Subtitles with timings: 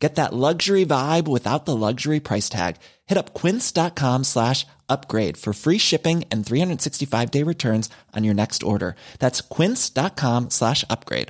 [0.00, 2.76] Get that luxury vibe without the luxury price tag.
[3.06, 8.62] Hit up quince.com slash upgrade for free shipping and 365 day returns on your next
[8.62, 8.96] order.
[9.18, 11.28] That's quince.com slash upgrade.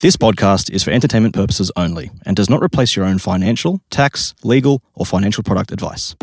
[0.00, 4.34] This podcast is for entertainment purposes only and does not replace your own financial, tax,
[4.44, 6.14] legal, or financial product advice.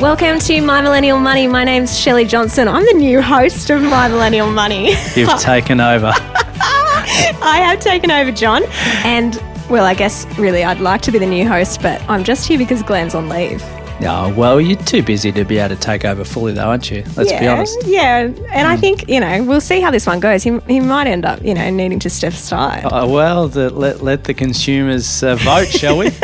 [0.00, 1.46] Welcome to My Millennial Money.
[1.46, 2.68] My name's Shelley Johnson.
[2.68, 4.90] I'm the new host of My Millennial Money.
[5.14, 6.12] You've taken over.
[6.16, 8.64] I have taken over, John.
[9.04, 12.46] And, well, I guess really I'd like to be the new host, but I'm just
[12.46, 13.62] here because Glen's on leave.
[14.02, 17.04] Oh, well, you're too busy to be able to take over fully, though, aren't you?
[17.16, 17.86] Let's yeah, be honest.
[17.86, 18.30] Yeah.
[18.52, 20.42] And I think, you know, we'll see how this one goes.
[20.42, 22.84] He, he might end up, you know, needing to step aside.
[22.84, 26.10] Uh, well, the, let, let the consumers uh, vote, shall we?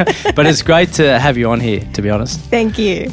[0.34, 2.40] but it's great to have you on here, to be honest.
[2.40, 3.10] Thank you.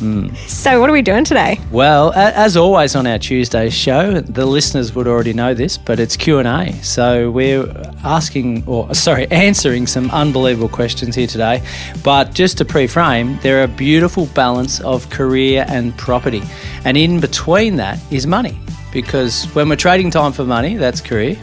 [0.47, 1.59] So, what are we doing today?
[1.71, 5.99] Well, a- as always on our Tuesday show, the listeners would already know this, but
[5.99, 6.73] it's Q and A.
[6.83, 7.67] So we're
[8.03, 11.61] asking, or sorry, answering some unbelievable questions here today.
[12.03, 13.67] But just to pre-frame, there are a
[13.97, 16.43] beautiful balance of career and property,
[16.85, 18.55] and in between that is money.
[18.93, 21.35] Because when we're trading time for money, that's career.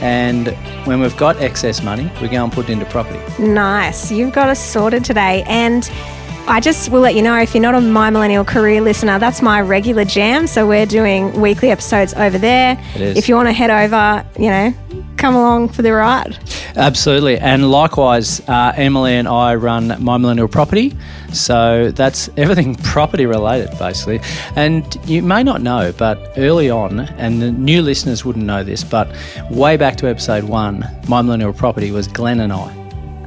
[0.00, 0.46] And
[0.86, 3.20] when we've got excess money, we go and put it into property.
[3.42, 4.12] Nice.
[4.12, 5.42] You've got us sorted today.
[5.48, 5.90] And
[6.46, 9.42] I just will let you know if you're not a My Millennial Career listener, that's
[9.42, 10.46] my regular jam.
[10.46, 12.80] So we're doing weekly episodes over there.
[12.94, 13.18] It is.
[13.18, 16.36] If you want to head over, you know, come along for the ride.
[16.74, 17.38] Absolutely.
[17.38, 20.96] And likewise, uh, Emily and I run My Millennial Property.
[21.32, 24.18] So that's everything property related, basically.
[24.56, 28.82] And you may not know, but early on, and the new listeners wouldn't know this,
[28.82, 29.14] but
[29.48, 32.76] way back to episode one, My Millennial Property was Glen and I.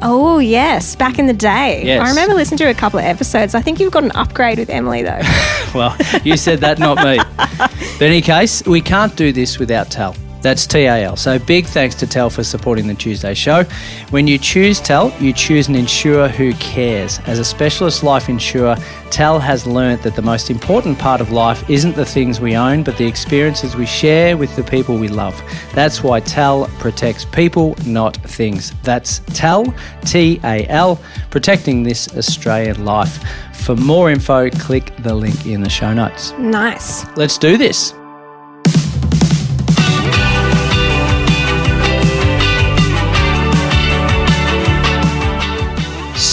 [0.02, 1.82] Oh, yes, back in the day.
[1.86, 2.06] Yes.
[2.06, 3.56] I remember listening to a couple of episodes.
[3.56, 5.22] I think you've got an upgrade with Emily, though.
[5.74, 5.94] Well,
[6.24, 7.20] you said that, not me.
[7.98, 10.16] But in any case, we can't do this without TAL.
[10.46, 11.16] That's TAL.
[11.16, 13.64] So big thanks to TAL for supporting the Tuesday show.
[14.12, 17.18] When you choose TAL, you choose an insurer who cares.
[17.26, 18.78] As a specialist life insurer,
[19.10, 22.84] TAL has learnt that the most important part of life isn't the things we own,
[22.84, 25.36] but the experiences we share with the people we love.
[25.74, 28.72] That's why TAL protects people, not things.
[28.84, 29.74] That's TAL,
[30.06, 31.02] T A L,
[31.32, 33.18] protecting this Australian life.
[33.56, 36.34] For more info, click the link in the show notes.
[36.38, 37.04] nice.
[37.18, 37.96] Let's do this.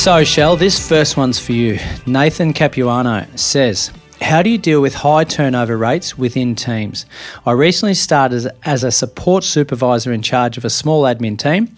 [0.03, 1.79] So, Shell, this first one's for you.
[2.07, 7.07] Nathan Capuano says, How do you deal with high turnover rates within teams?
[7.47, 11.77] I recently started as a support supervisor in charge of a small admin team.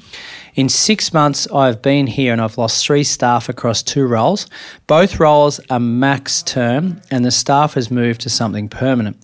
[0.55, 4.47] In six months, I've been here and I've lost three staff across two roles.
[4.87, 9.17] Both roles are max term, and the staff has moved to something permanent.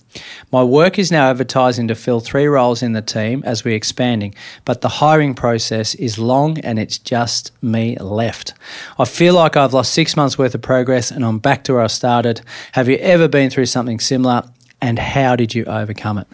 [0.51, 4.35] My work is now advertising to fill three roles in the team as we're expanding,
[4.65, 8.53] but the hiring process is long and it's just me left.
[8.99, 11.83] I feel like I've lost six months worth of progress and I'm back to where
[11.83, 12.41] I started.
[12.73, 14.43] Have you ever been through something similar?
[14.81, 16.27] And how did you overcome it?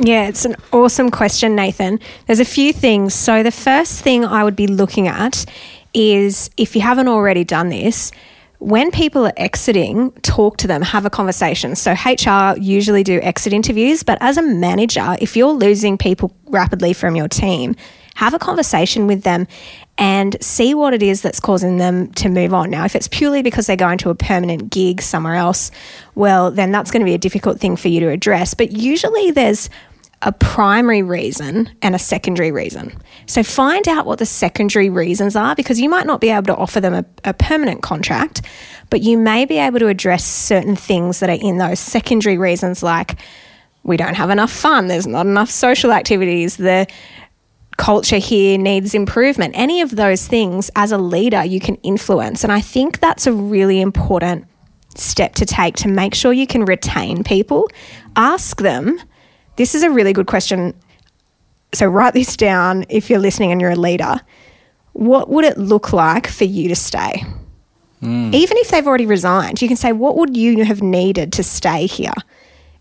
[0.00, 2.00] Yeah, it's an awesome question, Nathan.
[2.26, 3.14] There's a few things.
[3.14, 5.44] So, the first thing I would be looking at
[5.92, 8.10] is if you haven't already done this,
[8.58, 11.76] when people are exiting, talk to them, have a conversation.
[11.76, 16.92] So, HR usually do exit interviews, but as a manager, if you're losing people rapidly
[16.92, 17.76] from your team,
[18.16, 19.46] have a conversation with them
[19.96, 22.70] and see what it is that's causing them to move on.
[22.70, 25.70] Now, if it's purely because they're going to a permanent gig somewhere else,
[26.14, 28.54] well, then that's going to be a difficult thing for you to address.
[28.54, 29.70] But usually there's
[30.22, 32.96] a primary reason and a secondary reason.
[33.26, 36.56] So find out what the secondary reasons are because you might not be able to
[36.56, 38.40] offer them a, a permanent contract,
[38.90, 42.82] but you may be able to address certain things that are in those secondary reasons
[42.82, 43.16] like
[43.82, 46.86] we don't have enough fun, there's not enough social activities, the
[47.76, 49.54] culture here needs improvement.
[49.56, 52.44] Any of those things as a leader you can influence.
[52.44, 54.46] And I think that's a really important
[54.96, 57.68] step to take to make sure you can retain people.
[58.16, 59.00] Ask them.
[59.56, 60.74] This is a really good question.
[61.72, 64.20] So write this down if you're listening and you're a leader.
[64.92, 67.24] What would it look like for you to stay?
[68.00, 68.30] Hmm.
[68.32, 71.86] Even if they've already resigned, you can say, What would you have needed to stay
[71.86, 72.12] here?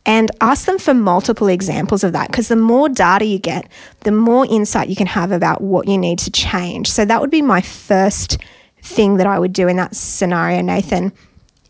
[0.05, 3.67] And ask them for multiple examples of that because the more data you get,
[4.01, 6.91] the more insight you can have about what you need to change.
[6.91, 8.37] So that would be my first
[8.81, 11.13] thing that I would do in that scenario, Nathan.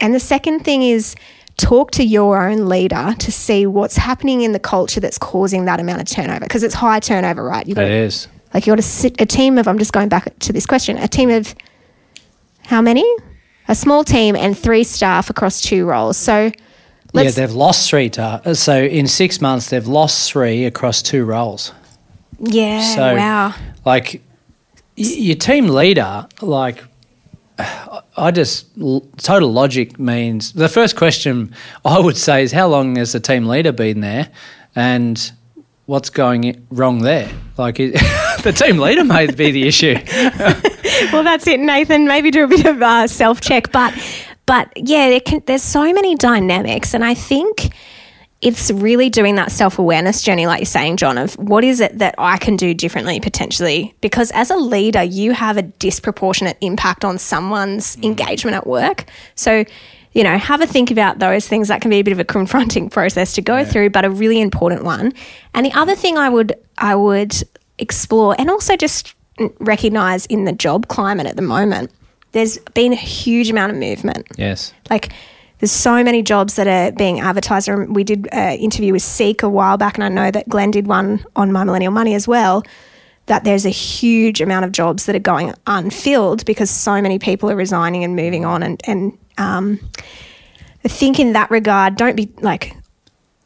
[0.02, 1.16] And the second thing is
[1.58, 5.80] talk to your own leader to see what's happening in the culture that's causing that
[5.80, 7.68] amount of turnover because it's high turnover, right?
[7.68, 8.28] you got It is.
[8.54, 11.08] like you got sit a team of I'm just going back to this question, a
[11.08, 11.54] team of
[12.66, 13.06] how many?
[13.68, 16.18] A small team and three staff across two roles.
[16.18, 16.52] So
[17.14, 18.10] Yeah, let's they've lost three.
[18.10, 21.72] Ta- so in six months, they've lost three across two roles.
[22.40, 23.54] yeah, So, wow.
[23.86, 24.22] like,
[24.98, 26.84] y- your team leader, like,
[28.18, 28.68] I just
[29.18, 31.54] total logic means the first question
[31.86, 34.30] I would say is how long has the team leader been there,
[34.76, 35.32] and
[35.86, 37.30] what's going wrong there?
[37.58, 39.96] Like, the team leader may be the issue.
[41.14, 42.08] well, that's it, Nathan.
[42.08, 43.94] Maybe do a bit of uh, self check, but
[44.46, 47.74] but yeah, there can, there's so many dynamics, and I think
[48.44, 51.98] it's really doing that self awareness journey, like you're saying, John, of what is it
[52.00, 53.96] that I can do differently potentially?
[54.02, 58.04] Because as a leader, you have a disproportionate impact on someone's mm.
[58.04, 59.06] engagement at work.
[59.36, 59.64] So,
[60.12, 61.70] you know, have a think about those things.
[61.70, 64.42] That can be a bit of a confronting process to go through, but a really
[64.42, 65.14] important one.
[65.54, 67.34] And the other thing I would I would
[67.80, 69.16] explore and also just
[69.60, 71.92] recognize in the job climate at the moment,
[72.34, 74.28] there's been a huge amount of movement.
[74.38, 74.74] yes.
[74.90, 75.14] Like
[75.60, 77.70] there's so many jobs that are being advertised.
[77.88, 80.88] We did an interview with Seek a while back, and I know that Glen did
[80.88, 82.64] one on My Millennial Money as well.
[83.28, 87.50] That there's a huge amount of jobs that are going unfilled because so many people
[87.50, 88.62] are resigning and moving on.
[88.62, 89.80] And, and um,
[90.84, 92.76] I think in that regard, don't be like,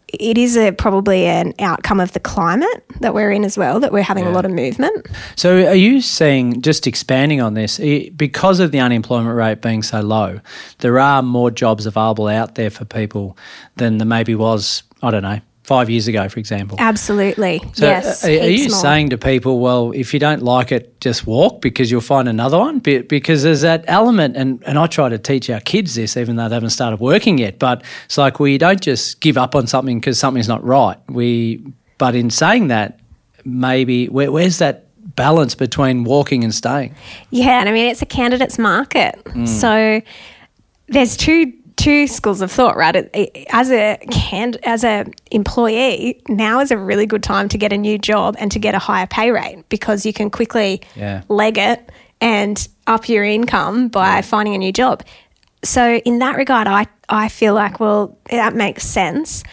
[0.08, 3.92] it is a, probably an outcome of the climate that we're in as well, that
[3.92, 5.08] we're having a lot of movement.
[5.36, 7.78] So, are you saying, just expanding on this,
[8.16, 10.40] because of the unemployment rate being so low,
[10.80, 13.38] there are more jobs available out there for people
[13.76, 16.78] than there maybe was, I don't know, five years ago, for example?
[16.80, 17.60] Absolutely.
[17.74, 18.24] So, yes.
[18.24, 18.80] are, are you more.
[18.80, 22.58] saying to people, well, if you don't like it, just walk because you'll find another
[22.58, 22.80] one?
[22.80, 26.48] Because there's that element, and, and I try to teach our kids this, even though
[26.48, 27.60] they haven't started working yet.
[27.60, 30.98] But it's like we don't just give up on something because something's not right.
[31.10, 31.62] We,
[31.98, 33.00] but in saying that,
[33.44, 34.86] maybe where, where's that
[35.18, 36.96] balance between walking and staying?
[37.30, 39.48] Yeah, and I mean it's a candidates market, Mm.
[39.48, 40.02] so
[40.88, 42.96] there's two two schools of thought, right?
[42.96, 47.58] It- it- As a can as a employee, now is a really good time to
[47.58, 50.82] get a new job and to get a higher pay rate because you can quickly
[50.96, 51.22] Yeah.
[51.30, 51.90] leg it
[52.20, 55.04] and up your income by finding a new job.
[55.64, 59.44] So in that regard, I I feel like well that makes sense.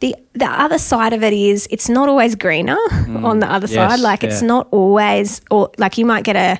[0.00, 2.78] The the other side of it is it's not always greener
[3.22, 3.74] on the other Mm.
[3.74, 4.00] Yes, side.
[4.00, 6.58] Like it's not always or like you might get a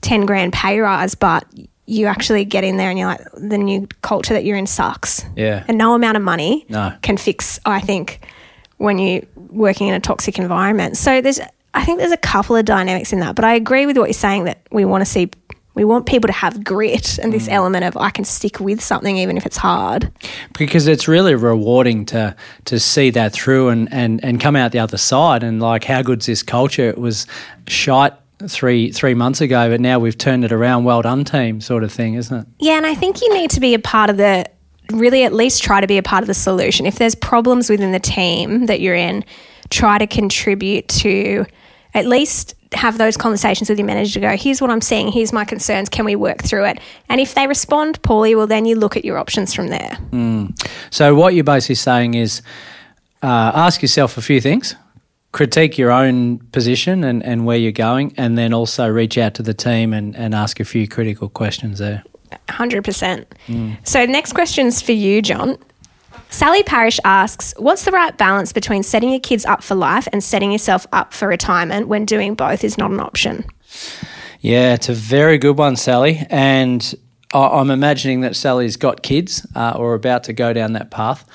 [0.00, 1.44] 10 grand pay rise, but
[1.86, 5.24] you actually get in there and you're like, the new culture that you're in sucks.
[5.36, 5.64] Yeah.
[5.68, 6.92] And no amount of money No.
[7.02, 8.20] can fix, I think,
[8.78, 10.96] when you're working in a toxic environment.
[10.96, 11.40] So there's,
[11.74, 14.14] I think there's a couple of dynamics in that, but I agree with what you're
[14.14, 15.30] saying that we want to see,
[15.74, 17.36] we want people to have grit and Mm.
[17.36, 20.10] this element of I can stick with something even if it's hard.
[20.58, 22.34] because it's really rewarding to
[22.64, 26.02] to see that through and, and, and come out the other side and like how
[26.02, 27.26] good's this culture it was
[27.68, 28.14] shite
[28.48, 31.90] three three months ago but now we've turned it around well done team sort of
[31.90, 34.46] thing isn't it Yeah, and I think you need to be a part of the
[34.92, 36.86] really at least try to be a part of the solution.
[36.86, 39.24] If there's problems within the team that you're in,
[39.70, 41.44] try to contribute to
[41.94, 45.32] at least have those conversations with your manager to go, here's what I'm seeing, here's
[45.32, 46.78] my concerns, can we work through it?
[47.08, 49.96] And if they respond poorly, well then you look at your options from there.
[50.90, 52.42] so what you're basically saying is
[53.22, 54.74] uh, ask yourself a few things
[55.36, 59.42] critique your own position and, and where you're going and then also reach out to
[59.42, 62.02] the team and, and ask a few critical questions there
[62.48, 63.26] 100%.
[63.84, 65.58] So, next question's for you, John.
[66.30, 70.24] Sally Parrish asks, What's the right balance between setting your kids up for life and
[70.24, 73.44] setting yourself up for retirement when doing both is not an option?
[74.40, 76.26] Yeah, it's a very good one, Sally.
[76.30, 76.94] And
[77.32, 81.26] I'm imagining that Sally's got kids uh, or about to go down that path.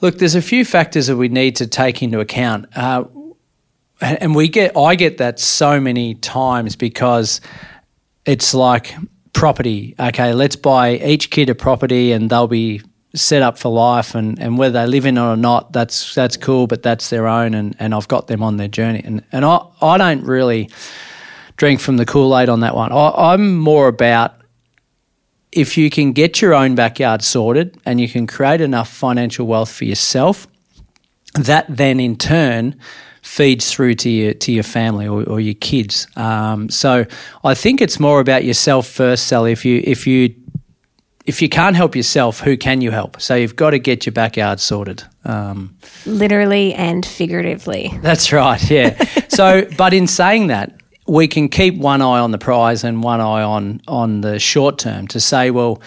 [0.00, 2.66] Look, there's a few factors that we need to take into account.
[2.76, 3.04] Uh,
[4.00, 7.40] and we get, I get that so many times because
[8.24, 8.94] it's like
[9.32, 9.94] property.
[9.98, 12.82] Okay, let's buy each kid a property and they'll be
[13.14, 16.36] set up for life and, and whether they live in it or not, that's that's
[16.36, 19.02] cool, but that's their own and, and I've got them on their journey.
[19.04, 20.70] And and I, I don't really
[21.56, 22.92] drink from the Kool-Aid on that one.
[22.92, 24.37] I, I'm more about
[25.58, 29.72] if you can get your own backyard sorted and you can create enough financial wealth
[29.72, 30.46] for yourself,
[31.34, 32.78] that then in turn
[33.22, 36.06] feeds through to your to your family or, or your kids.
[36.16, 37.04] Um, so
[37.44, 39.52] I think it's more about yourself first, Sally.
[39.52, 40.34] If you if you
[41.26, 43.20] if you can't help yourself, who can you help?
[43.20, 45.02] So you've got to get your backyard sorted.
[45.24, 47.92] Um, Literally and figuratively.
[48.00, 48.96] that's right, yeah.
[49.28, 50.72] so, but in saying that,
[51.08, 54.78] we can keep one eye on the prize and one eye on on the short
[54.78, 55.80] term to say, well,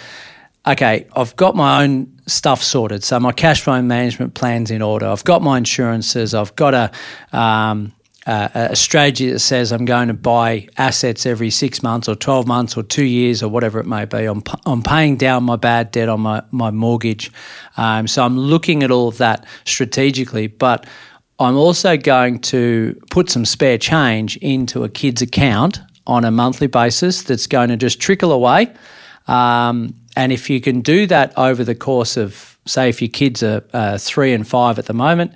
[0.67, 3.03] okay, I've got my own stuff sorted.
[3.03, 5.07] So my cash flow management plan's in order.
[5.07, 6.33] I've got my insurances.
[6.33, 7.93] I've got a um,
[8.27, 12.47] uh, a strategy that says I'm going to buy assets every six months or 12
[12.47, 14.25] months or two years or whatever it may be.
[14.25, 17.31] I'm, I'm paying down my bad debt on my, my mortgage.
[17.77, 20.85] Um, so I'm looking at all of that strategically, but
[21.41, 26.67] I'm also going to put some spare change into a kid's account on a monthly
[26.67, 28.71] basis that's going to just trickle away.
[29.27, 33.41] Um, and if you can do that over the course of, say, if your kids
[33.41, 35.33] are uh, three and five at the moment,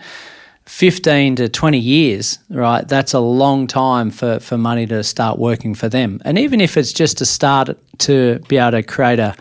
[0.66, 2.88] 15 to 20 years, right?
[2.88, 6.22] That's a long time for, for money to start working for them.
[6.24, 7.70] And even if it's just to start
[8.00, 9.36] to be able to create a,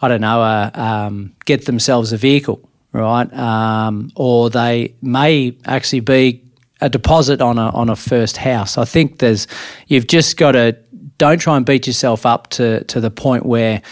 [0.00, 3.32] I don't know, a, um, get themselves a vehicle, right?
[3.32, 6.42] Um, or they may actually be
[6.80, 8.76] a deposit on a, on a first house.
[8.78, 9.46] I think there's,
[9.86, 10.76] you've just got to,
[11.18, 13.82] don't try and beat yourself up to, to the point where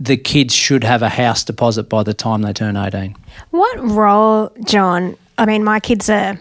[0.00, 3.14] the kids should have a house deposit by the time they turn 18.
[3.50, 5.16] What role, John?
[5.36, 6.38] I mean, my kids are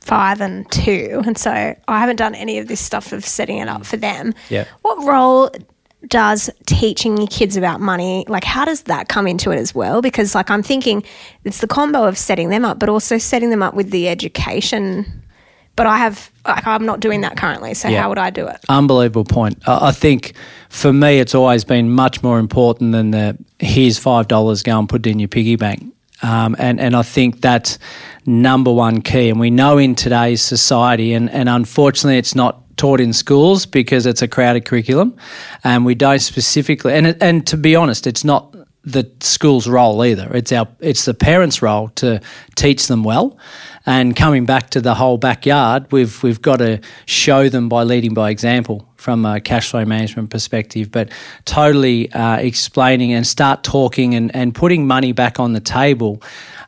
[0.00, 3.68] five and two, and so I haven't done any of this stuff of setting it
[3.68, 4.34] up for them.
[4.48, 4.66] Yeah.
[4.82, 5.50] What role
[6.08, 10.00] does teaching your kids about money, like, how does that come into it as well?
[10.00, 11.02] Because, like, I'm thinking
[11.44, 15.22] it's the combo of setting them up, but also setting them up with the education.
[15.76, 17.74] But I have, like, I'm not doing that currently.
[17.74, 18.02] So, Yeah.
[18.02, 18.56] how would I do it?
[18.68, 19.58] Unbelievable point.
[19.66, 20.32] I think
[20.68, 24.88] for me, it's always been much more important than the here's five dollars, go and
[24.88, 25.84] put it in your piggy bank.
[26.22, 27.78] Um, and and I think that's
[28.26, 29.30] number one key.
[29.30, 34.06] And we know in today's society, and and unfortunately, it's not taught in schools because
[34.06, 35.14] it's a crowded curriculum,
[35.62, 36.94] and we don't specifically.
[36.94, 40.34] And and to be honest, it's not the school's role either.
[40.34, 42.20] It's our it's the parents' role to
[42.56, 43.36] teach them well.
[43.86, 48.14] And coming back to the whole backyard, we've we've got to show them by leading
[48.14, 51.10] by example from a cash flow management perspective, but
[51.44, 56.22] totally uh, explaining and start talking and, and putting money back on the table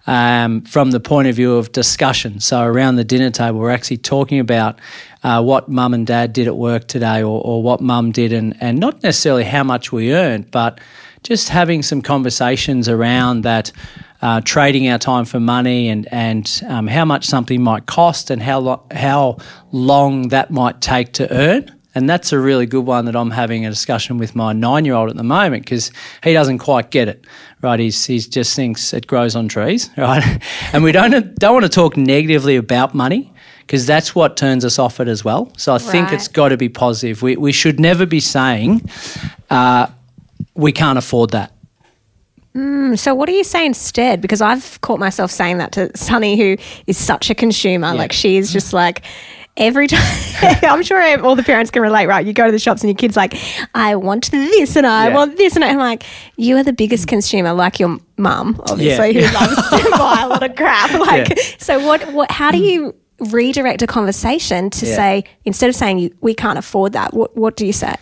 [0.07, 2.41] um, from the point of view of discussion.
[2.41, 4.79] So around the dinner table, we're actually talking about
[5.23, 8.57] uh, what mum and dad did at work today or, or what mum did and,
[8.61, 10.81] and not necessarily how much we earned, but
[11.23, 13.71] just having some conversations around that,
[14.21, 18.43] uh, trading our time for money and and um, how much something might cost and
[18.43, 19.37] how lo- how
[19.73, 21.71] long that might take to earn.
[21.95, 24.95] And that's a really good one that I'm having a discussion with my nine year
[24.95, 25.91] old at the moment because
[26.23, 27.27] he doesn't quite get it,
[27.61, 27.79] right?
[27.79, 30.41] He's he's just thinks it grows on trees, right?
[30.73, 33.32] and we don't don't want to talk negatively about money
[33.73, 35.51] because that's what turns us off it as well.
[35.57, 37.23] So I think it's got to be positive.
[37.23, 38.83] We we should never be saying.
[39.49, 39.87] Uh,
[40.55, 41.55] we can't afford that.
[42.55, 44.21] Mm, so what do you say instead?
[44.21, 47.95] Because I've caught myself saying that to Sunny, who is such a consumer.
[47.95, 49.05] Like she is just like
[49.57, 50.01] every time.
[50.63, 52.27] I'm sure all the parents can relate, right?
[52.27, 53.39] You go to the shops and your kid's like,
[53.75, 55.15] "I want this and I Yeah.
[55.15, 56.05] want this," and I'm like,
[56.37, 57.09] "You are the biggest mm.
[57.09, 59.29] consumer, like your mum, obviously, Yeah.
[59.29, 61.43] who loves to buy a lot of crap." Like, Yeah.
[61.57, 62.13] so what?
[62.13, 62.31] What?
[62.31, 62.71] How do mm.
[62.71, 62.95] you?
[63.31, 64.97] Redirect a conversation to Yeah.
[64.97, 67.95] say instead of saying we can't afford that what what do you say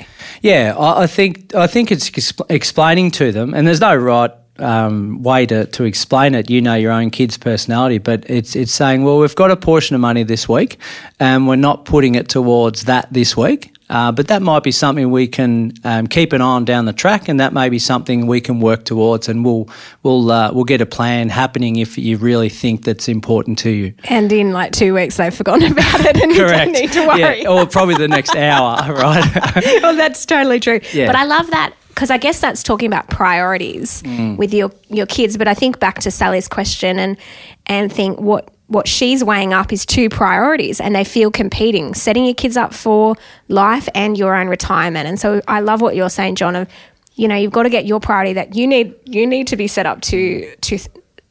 [0.42, 4.30] Yeah, I, I think I think it's exp- explaining to them, and there's no right
[4.58, 6.50] um, way to, to explain it.
[6.50, 9.94] You know your own kid's personality, but it's it's saying, well, we've got a portion
[9.94, 10.76] of money this week,
[11.18, 13.72] and we're not putting it towards that this week.
[13.90, 16.92] Uh, but that might be something we can um, keep an eye on down the
[16.92, 19.68] track, and that may be something we can work towards, and we'll
[20.04, 23.92] we'll uh, we'll get a plan happening if you really think that's important to you.
[24.04, 27.42] and in like two weeks they've forgotten about it and you don't need to worry
[27.42, 29.25] Yeah, or probably the next hour, right?
[29.82, 30.80] well, that's totally true.
[30.92, 31.06] Yeah.
[31.06, 34.37] But I love that because I guess that's talking about priorities Mm.
[34.37, 35.37] with your your kids.
[35.37, 37.16] But I think back to Sally's question and
[37.66, 42.24] and think what what she's weighing up is two priorities and they feel competing setting
[42.24, 43.16] your kids up for
[43.48, 46.68] life and your own retirement and so i love what you're saying john of
[47.14, 49.66] you know you've got to get your priority that you need you need to be
[49.66, 50.78] set up to to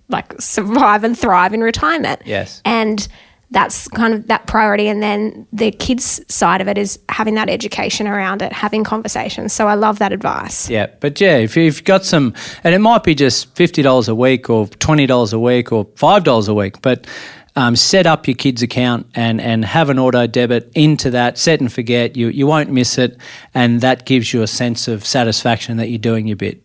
[0.09, 2.61] like survive and thrive in retirement Yes.
[2.65, 3.07] and
[3.51, 7.49] that's kind of that priority and then the kids side of it is having that
[7.49, 11.83] education around it having conversations so i love that advice Yeah, but yeah, if you've
[11.83, 15.39] got some, and it might be just fifty dollars a week, or twenty dollars a
[15.39, 17.07] week, or five dollars a week, but
[17.55, 21.37] um, set up your kids' account and and have an auto debit into that.
[21.37, 22.15] Set and forget.
[22.15, 23.17] You you won't miss it,
[23.53, 26.61] and that gives you a sense of satisfaction that you're doing your bit.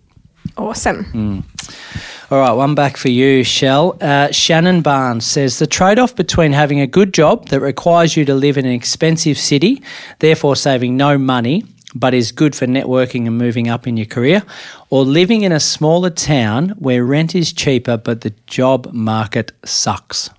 [0.56, 1.44] Awesome
[2.30, 3.98] All right, one back for you, Shell.
[4.00, 8.24] Uh, Shannon Barnes says the trade off between having a good job that requires you
[8.24, 9.82] to live in an expensive city,
[10.20, 14.42] therefore saving no money, but is good for networking and moving up in your career,
[14.90, 20.30] or living in a smaller town where rent is cheaper but the job market sucks?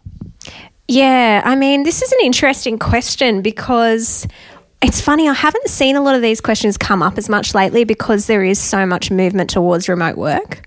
[0.87, 4.27] Yeah, I mean, this is an interesting question because
[4.85, 7.85] it's funny, I haven't seen a lot of these questions come up as much lately
[7.85, 10.61] because there is so much movement towards remote work.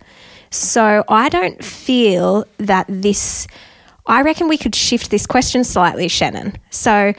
[0.51, 3.47] So I don't feel that this,
[4.07, 6.57] I reckon we could shift this question slightly, Shannon.
[6.71, 7.13] So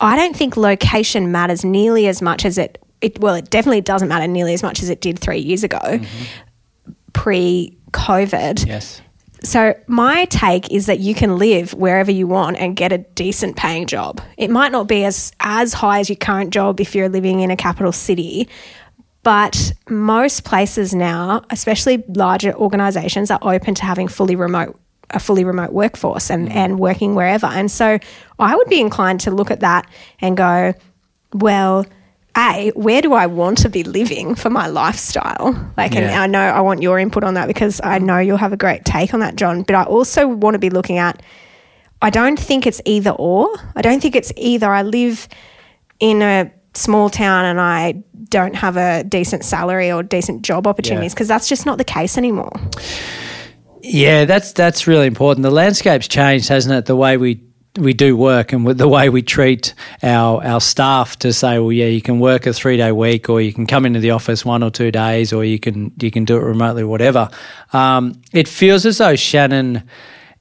[0.00, 4.08] I don't think location matters nearly as much as it, it well, it definitely doesn't
[4.08, 6.92] matter nearly as much as it did three years ago, mm-hmm.
[7.12, 8.66] pre COVID.
[8.66, 9.00] Yes.
[9.44, 13.56] So, my take is that you can live wherever you want and get a decent
[13.56, 14.20] paying job.
[14.36, 17.50] It might not be as, as high as your current job if you're living in
[17.50, 18.48] a capital city,
[19.24, 24.78] but most places now, especially larger organizations, are open to having fully remote
[25.10, 26.54] a fully remote workforce and, mm.
[26.54, 27.46] and working wherever.
[27.46, 27.98] And so
[28.38, 29.86] I would be inclined to look at that
[30.20, 30.72] and go,
[31.34, 31.84] well,
[32.36, 35.72] a, where do I want to be living for my lifestyle?
[35.76, 36.00] Like, yeah.
[36.00, 38.56] and I know I want your input on that because I know you'll have a
[38.56, 39.62] great take on that, John.
[39.62, 41.22] But I also want to be looking at,
[42.00, 43.48] I don't think it's either or.
[43.76, 45.28] I don't think it's either I live
[46.00, 51.12] in a small town and I don't have a decent salary or decent job opportunities
[51.12, 51.34] because yeah.
[51.34, 52.52] that's just not the case anymore.
[53.82, 55.42] Yeah, that's that's really important.
[55.42, 56.86] The landscape's changed, hasn't it?
[56.86, 57.42] The way we
[57.78, 61.72] we do work and with the way we treat our our staff to say, well,
[61.72, 64.44] yeah, you can work a three day week, or you can come into the office
[64.44, 67.30] one or two days, or you can you can do it remotely, whatever.
[67.72, 69.82] Um, it feels as though Shannon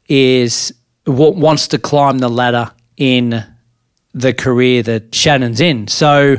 [0.08, 0.74] is
[1.06, 3.44] what wants to climb the ladder in
[4.14, 5.88] the career that Shannon's in.
[5.88, 6.38] So,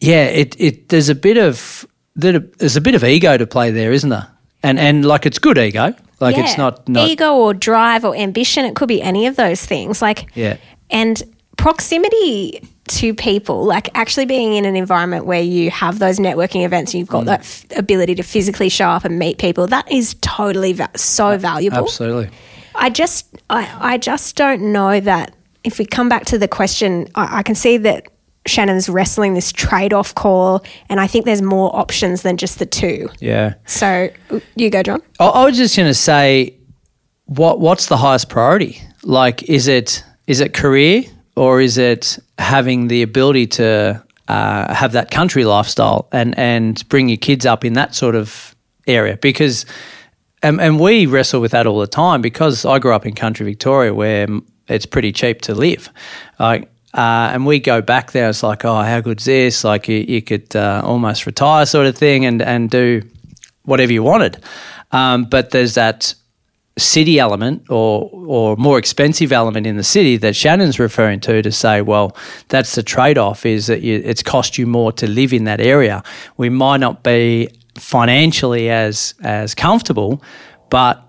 [0.00, 3.92] yeah, it it there's a bit of there's a bit of ego to play there,
[3.92, 4.28] isn't there?
[4.62, 5.94] And and like it's good ego.
[6.22, 6.44] Like yeah.
[6.44, 8.64] it's not, not ego or drive or ambition.
[8.64, 10.00] It could be any of those things.
[10.00, 10.56] Like yeah,
[10.90, 11.22] and
[11.56, 16.92] proximity to people, like actually being in an environment where you have those networking events,
[16.92, 17.26] and you've got mm.
[17.26, 19.66] that f- ability to physically show up and meet people.
[19.66, 21.78] That is totally va- so valuable.
[21.78, 22.30] Absolutely.
[22.74, 27.08] I just, I, I just don't know that if we come back to the question,
[27.14, 28.08] I, I can see that
[28.46, 32.66] Shannon's wrestling this trade off call, and I think there's more options than just the
[32.66, 33.08] two.
[33.20, 33.54] Yeah.
[33.66, 34.10] So
[34.56, 35.02] you go, John.
[35.20, 36.56] I, I was just going to say,
[37.26, 38.80] what what's the highest priority?
[39.04, 41.04] Like, is it is it career
[41.36, 47.08] or is it having the ability to uh, have that country lifestyle and and bring
[47.08, 49.16] your kids up in that sort of area?
[49.16, 49.66] Because
[50.42, 53.46] and, and we wrestle with that all the time because I grew up in country
[53.46, 54.26] Victoria where
[54.68, 55.88] it's pretty cheap to live.
[56.38, 58.28] Like uh, and we go back there.
[58.28, 59.64] It's like, oh, how good's this?
[59.64, 63.02] Like you, you could uh, almost retire, sort of thing, and and do
[63.64, 64.42] whatever you wanted.
[64.90, 66.14] Um, but there's that
[66.78, 71.52] city element or or more expensive element in the city that Shannon's referring to to
[71.52, 72.16] say, well,
[72.48, 75.60] that's the trade off is that you, it's cost you more to live in that
[75.60, 76.02] area.
[76.36, 80.22] We might not be financially as as comfortable,
[80.68, 81.02] but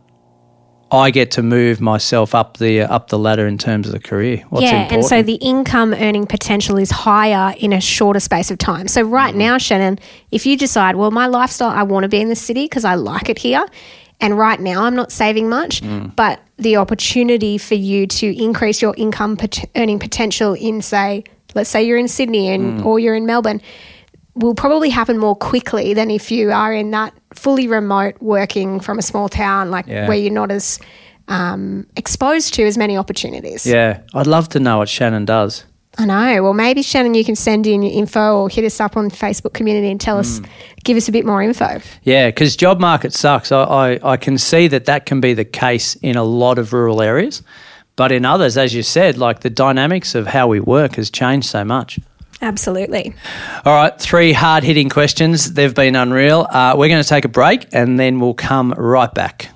[0.94, 4.44] I get to move myself up the up the ladder in terms of the career.
[4.50, 4.92] What's yeah, important?
[4.94, 8.88] and so the income earning potential is higher in a shorter space of time.
[8.88, 9.40] So right mm.
[9.40, 9.98] now, Shannon,
[10.32, 12.96] if you decide, well, my lifestyle, I want to be in the city because I
[12.96, 13.66] like it here,
[14.22, 16.16] and right now I'm not saving much, mm.
[16.16, 21.24] but the opportunity for you to increase your income pot- earning potential in, say,
[21.56, 22.86] let's say you're in Sydney and mm.
[22.86, 23.62] or you're in Melbourne
[24.36, 28.98] will probably happen more quickly than if you are in that fully remote working from
[28.98, 30.08] a small town, like yeah.
[30.08, 30.80] where you're not as
[31.28, 33.66] um, exposed to as many opportunities.
[33.66, 35.66] Yeah, I'd love to know what Shannon does.
[35.98, 36.42] I know.
[36.42, 39.54] Well, maybe Shannon, you can send in your info or hit us up on Facebook
[39.54, 40.22] community and tell mm.
[40.22, 40.42] us,
[40.84, 41.82] give us a bit more info.
[42.02, 43.52] Yeah, because job market sucks.
[43.52, 46.74] I, I, I can see that that can be the case in a lot of
[46.74, 47.44] rural areas,
[47.96, 51.48] but in others, as you said, like the dynamics of how we work has changed
[51.48, 52.00] so much.
[52.44, 53.16] Absolutely.
[53.64, 55.54] All right, three hard hitting questions.
[55.54, 56.46] They've been unreal.
[56.50, 59.50] Uh, we're going to take a break and then we'll come right back.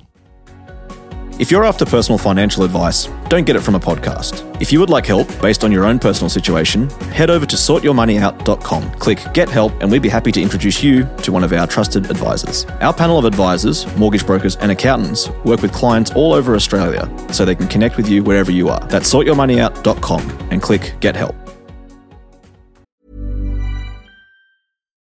[1.38, 4.43] If you're after personal financial advice, don't get it from a podcast.
[4.60, 8.91] If you would like help based on your own personal situation, head over to sortyourmoneyout.com,
[8.93, 12.10] click Get Help, and we'd be happy to introduce you to one of our trusted
[12.10, 12.65] advisors.
[12.82, 17.45] Our panel of advisors, mortgage brokers, and accountants work with clients all over Australia so
[17.45, 18.80] they can connect with you wherever you are.
[18.88, 21.36] That's sortyourmoneyout.com and click Get Help.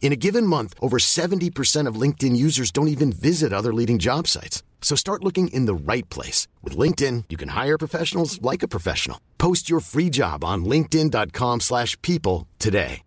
[0.00, 4.28] In a given month, over 70% of LinkedIn users don't even visit other leading job
[4.28, 4.62] sites.
[4.80, 6.46] So start looking in the right place.
[6.62, 9.20] With LinkedIn, you can hire professionals like a professional.
[9.36, 13.02] Post your free job on linkedin.com slash people today.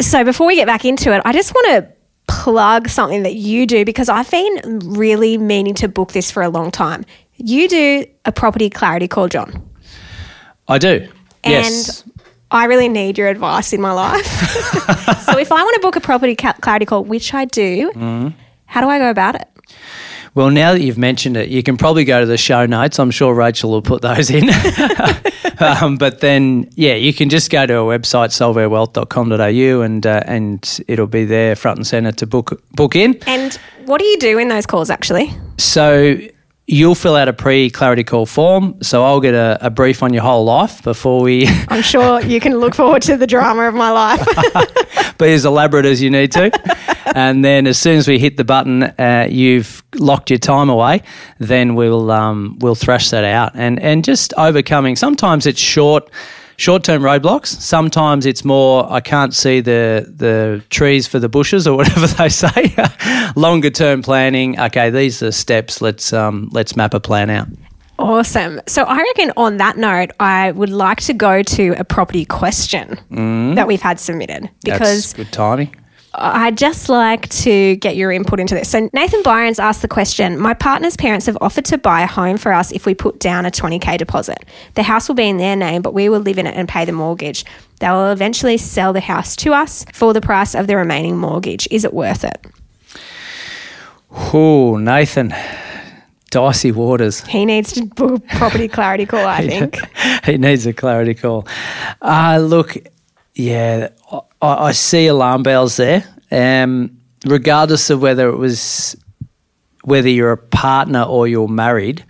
[0.00, 1.92] So before we get back into it, I just want to
[2.26, 6.48] plug something that you do because I've been really meaning to book this for a
[6.48, 7.04] long time.
[7.36, 9.68] You do a property clarity call, John.
[10.68, 11.08] I do.
[11.44, 12.04] yes.
[12.52, 14.26] I really need your advice in my life.
[15.26, 18.28] so if I want to book a property clarity call, which I do, Mm-hmm.
[18.66, 19.48] how do I go about it?
[20.34, 22.98] Well, now that you've mentioned it, you can probably go to the show notes.
[22.98, 24.48] I'm sure Rachel will put those in.
[25.60, 30.80] um, but then, yeah, you can just go to our website, solvairwealth.com.au, and uh, and
[30.88, 33.18] it'll be there front and centre to book book in.
[33.26, 35.30] And what do you do in those calls actually?
[35.58, 36.18] So
[36.66, 38.76] you'll fill out a pre-clarity call form.
[38.82, 42.40] So I'll get a, a brief on your whole life before we I'm sure you
[42.40, 45.16] can look forward to the drama of my life.
[45.18, 46.50] be as elaborate as you need to.
[47.16, 51.02] and then as soon as we hit the button, uh, you've locked your time away.
[51.38, 54.96] Then we'll um, we'll thrash that out and and just overcoming.
[54.96, 56.08] Sometimes it's short.
[56.56, 57.46] Short-term roadblocks.
[57.46, 58.90] Sometimes it's more.
[58.92, 62.74] I can't see the the trees for the bushes or whatever they say.
[63.36, 64.58] Longer-term planning.
[64.58, 65.80] Okay, these are steps.
[65.80, 67.48] Let's um, let's map a plan out.
[67.98, 68.60] awesome.
[68.66, 72.98] So I reckon on that note, I would like to go to a property question
[73.54, 75.02] that we've had submitted because Mm.
[75.02, 75.76] That's good timing.
[76.14, 78.68] I'd just like to get your input into this.
[78.68, 82.36] So Nathan Byron's asked the question My partner's parents have offered to buy a home
[82.36, 84.44] for us if we put down a 20k deposit.
[84.74, 86.84] The house will be in their name, but we will live in it and pay
[86.84, 87.44] the mortgage.
[87.80, 91.66] They will eventually sell the house to us for the price of the remaining mortgage.
[91.70, 92.46] Is it worth it?
[94.10, 95.34] Oh, Nathan,
[96.30, 97.22] dicey waters.
[97.22, 99.78] He needs to book a property clarity call, I think.
[100.24, 101.46] he needs a clarity call.
[102.02, 102.76] Uh, look,
[103.34, 103.88] yeah,
[104.42, 106.04] I, I see alarm bells there.
[106.30, 108.96] Um, regardless of whether it was
[109.84, 112.04] whether you're a partner or you're married,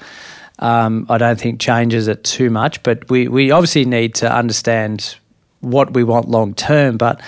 [0.58, 2.82] um, I don't think changes it too much.
[2.82, 5.16] But we, we obviously need to understand
[5.60, 6.96] what we want long term.
[6.98, 7.20] But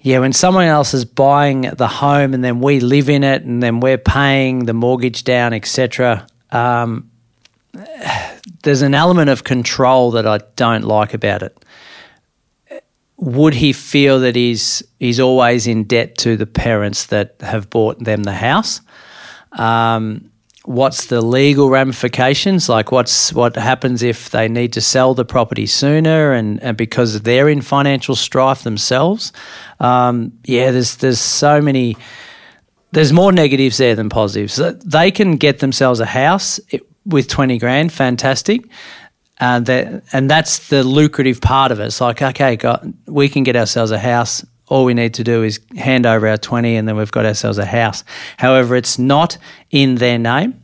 [0.00, 3.62] yeah, when someone else is buying the home and then we live in it and
[3.62, 7.08] then we're paying the mortgage down, etc., um,
[8.64, 11.61] there's an element of control that I don't like about it.
[13.22, 18.02] Would he feel that he's he's always in debt to the parents that have bought
[18.02, 18.80] them the house?
[19.52, 20.32] Um,
[20.64, 22.68] what's the legal ramifications?
[22.68, 27.20] Like, what's what happens if they need to sell the property sooner, and, and because
[27.20, 29.32] they're in financial strife themselves?
[29.78, 31.96] Um, yeah, there's there's so many.
[32.90, 34.60] There's more negatives there than positives.
[34.84, 36.58] They can get themselves a house
[37.06, 38.64] with twenty grand, fantastic.
[39.42, 41.86] Uh, that, and that's the lucrative part of it.
[41.86, 44.46] It's like, okay, got, we can get ourselves a house.
[44.68, 47.58] All we need to do is hand over our 20 and then we've got ourselves
[47.58, 48.04] a house.
[48.36, 49.38] However, it's not
[49.72, 50.62] in their name.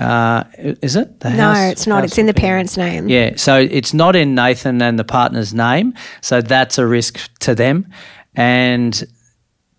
[0.00, 1.20] Uh, is it?
[1.20, 2.02] The No, house- it's not.
[2.02, 3.08] It's in the parents' name.
[3.08, 5.94] Yeah, so it's not in Nathan and the partner's name.
[6.20, 7.86] So that's a risk to them.
[8.34, 9.04] And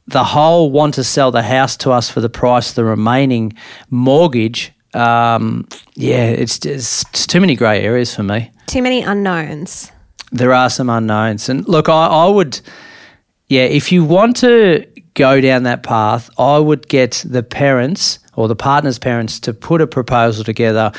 [0.07, 3.53] the whole want to sell the house to us for the price of the remaining
[3.89, 4.71] mortgage.
[4.93, 8.51] Um, yeah, it's, it's, it's too many grey areas for me.
[8.67, 9.91] Too many unknowns.
[10.31, 11.49] There are some unknowns.
[11.49, 12.59] And look, I, I would,
[13.47, 18.47] yeah, if you want to go down that path, I would get the parents or
[18.47, 20.91] the partner's parents to put a proposal together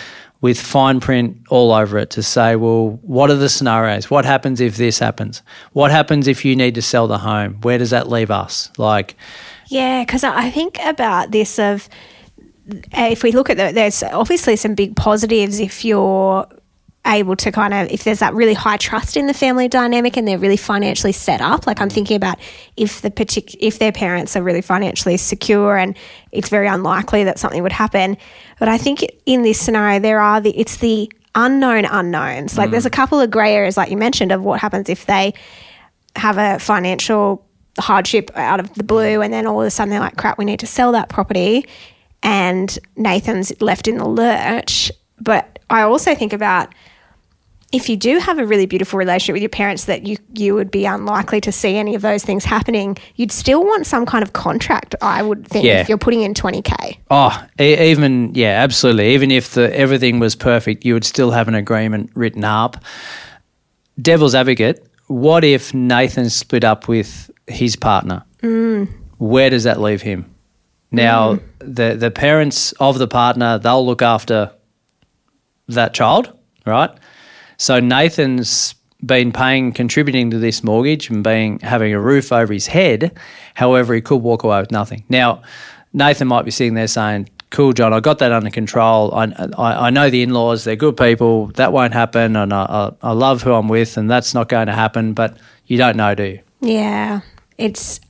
[0.42, 4.11] with fine print all over it to say, well, what are the scenarios?
[4.11, 5.40] What happens if this happens?
[5.72, 7.55] What happens if you need to sell the home?
[7.62, 8.70] Where does that leave us?
[8.76, 9.14] Like,
[9.68, 11.88] Yeah, because I think about this of
[12.66, 16.46] if we look at the, there's obviously some big positives if you're
[17.07, 20.27] able to kind of if there's that really high trust in the family dynamic and
[20.27, 22.38] they're really financially set up like i'm thinking about
[22.77, 25.96] if the partic- if their parents are really financially secure and
[26.31, 28.16] it's very unlikely that something would happen.
[28.61, 32.59] But i think in this scenario there are the it's the unknown unknowns.
[32.59, 32.94] Like there's a mm.
[32.94, 35.35] couple of gray areas like you mentioned of what happens if they
[36.14, 37.44] have a financial
[37.79, 40.44] hardship out of the blue and then all of a sudden they're like crap we
[40.44, 41.66] need to sell that property
[42.23, 46.75] and Nathan's left in the lurch but I also think about
[47.73, 50.71] if you do have a really beautiful relationship with your parents that you you would
[50.71, 54.35] be unlikely to see any of those things happening, you'd still want some kind of
[54.35, 55.81] contract, I would think, Yeah.
[55.81, 56.99] if you're putting in 20k.
[57.11, 59.15] Oh, e- even yeah, absolutely.
[59.15, 62.77] Even if the everything was perfect, you would still have an agreement written up.
[64.01, 64.87] Devil's advocate.
[65.07, 68.23] What if Nathan split up with his partner?
[68.43, 68.89] Mm.
[69.19, 70.27] Where does that leave him?
[70.92, 71.42] Now, mm.
[71.59, 74.52] the the parents of the partner they'll look after
[75.68, 76.33] that child,
[76.66, 76.90] right?
[77.57, 78.74] So Nathan's
[79.05, 83.16] been paying, contributing to this mortgage and being having a roof over his head.
[83.55, 85.05] However, he could walk away with nothing.
[85.09, 85.42] Now,
[85.92, 89.12] Nathan might be sitting there saying, "Cool, John, I got that under control.
[89.14, 89.24] I,
[89.59, 91.48] I, I know the in-laws; they're good people.
[91.48, 94.66] That won't happen, and I, I, I love who I'm with, and that's not going
[94.66, 96.40] to happen." But you don't know, do you?
[96.61, 97.20] Yeah,
[97.59, 98.00] it's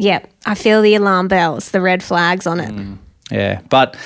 [0.00, 0.24] yeah.
[0.46, 2.98] I feel the alarm bells, the red flags on it.
[3.30, 3.96] Yeah, but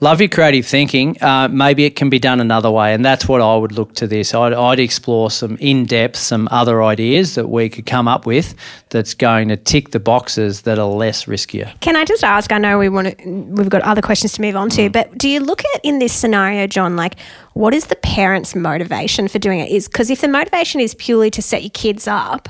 [0.00, 1.20] love your creative thinking.
[1.22, 4.06] Uh, maybe it can be done another way, and that's what I would look to
[4.06, 4.34] this.
[4.34, 8.54] I'd, I'd explore some in depth, some other ideas that we could come up with
[8.90, 11.78] that's going to tick the boxes that are less riskier.
[11.80, 12.52] Can I just ask?
[12.52, 15.28] I know we want to, we've got other questions to move on to, but do
[15.28, 17.18] you look at in this scenario, John, like
[17.54, 19.70] what is the parents' motivation for doing it?
[19.70, 22.48] Is because if the motivation is purely to set your kids up,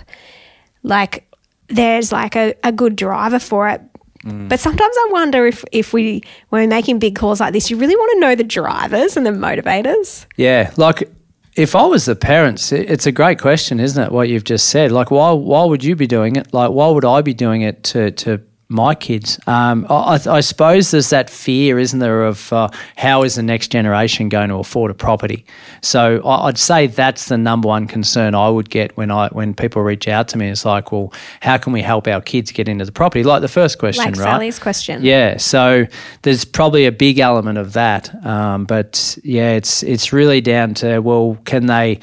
[0.82, 1.26] like
[1.68, 3.80] there's like a, a good driver for it.
[4.24, 4.48] Mm.
[4.48, 7.76] But sometimes I wonder if, if we, when we're making big calls like this, you
[7.76, 10.24] really want to know the drivers and the motivators.
[10.36, 11.10] Yeah, like
[11.56, 14.10] if I was the parents, it- it's a great question, isn't it?
[14.12, 14.92] What you've just said.
[14.92, 16.52] Like, why why would you be doing it?
[16.54, 19.38] Like, why would I be doing it to to my kids?
[19.46, 23.68] Um, I, I suppose there's that fear, isn't there, of uh, how is the next
[23.68, 25.44] generation going to afford a property?
[25.82, 29.54] So I- I'd say that's the number one concern I would get when I when
[29.54, 30.48] people reach out to me.
[30.48, 33.22] It's like, well, how can we help our kids get into the property?
[33.22, 34.24] Like the first question, Like right?
[34.24, 35.04] Sally's question.
[35.04, 35.86] Yeah, so
[36.22, 41.00] there's probably a big element of that, um, but yeah, it's it's really down to
[41.00, 42.00] well, can they?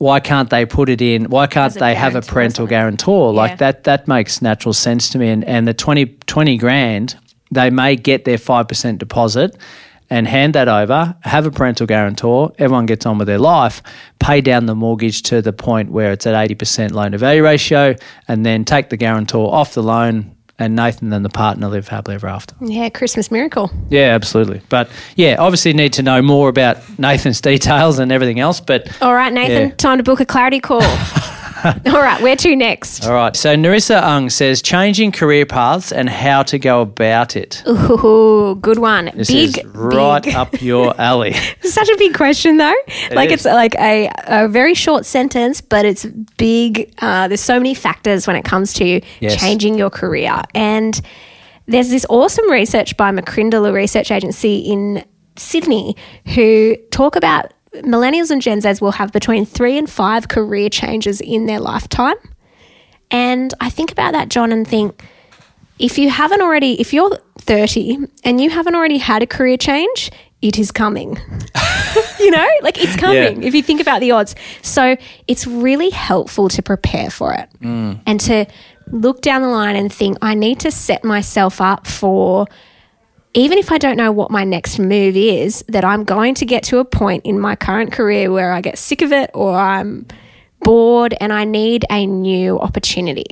[0.00, 1.26] Why can't they put it in?
[1.26, 3.34] Why can't they have a parental guarantor?
[3.34, 3.36] Yeah.
[3.36, 5.28] Like that, that makes natural sense to me.
[5.28, 7.16] And and the 20, 20 grand,
[7.50, 9.58] they may get their five percent deposit
[10.08, 13.82] and hand that over, have a parental guarantor, everyone gets on with their life,
[14.18, 17.94] pay down the mortgage to the point where it's at 80% loan to value ratio,
[18.26, 22.14] and then take the guarantor off the loan, and Nathan and the partner live happily
[22.14, 22.54] ever after.
[22.60, 23.70] Yeah, Christmas miracle.
[23.88, 24.60] Yeah, absolutely.
[24.68, 28.60] But yeah, obviously need to know more about Nathan's details and everything else.
[28.60, 29.74] But All right, Nathan, Yeah.
[29.76, 30.82] time to book a clarity call.
[31.86, 33.06] All right, where to next?
[33.06, 37.62] all right, so Narissa Ung says changing career paths and how to go about it.
[37.68, 39.10] Ooh, good one.
[39.14, 40.34] This big, is right big.
[40.34, 41.34] up your alley.
[41.62, 42.74] Such a big question, though.
[43.12, 43.34] like is.
[43.34, 46.04] it's like a, a very short sentence, but it's
[46.36, 46.92] big.
[46.98, 49.40] Uh, there's so many factors when it comes to Yes.
[49.40, 51.00] changing your career, and
[51.66, 55.04] there's this awesome research by McCrindle, a research agency in
[55.36, 55.96] Sydney,
[56.34, 61.20] who talk about millennials and Gen Zs will have between three and five career changes
[61.20, 62.16] in their lifetime.
[63.10, 65.04] And I think about that, John, and think
[65.78, 70.10] if you haven't already, if you're 30 and you haven't already had a career change,
[70.42, 71.18] it is coming.
[72.20, 73.46] you know, like it's coming Yeah.
[73.48, 74.34] if you think about the odds.
[74.62, 78.00] So it's really helpful to prepare for it mm.
[78.06, 78.46] and to
[78.88, 82.46] look down the line and think, I need to set myself up for.
[83.32, 86.64] Even if I don't know what my next move is, that I'm going to get
[86.64, 90.06] to a point in my current career where I get sick of it or I'm
[90.62, 93.26] bored and I need a new opportunity.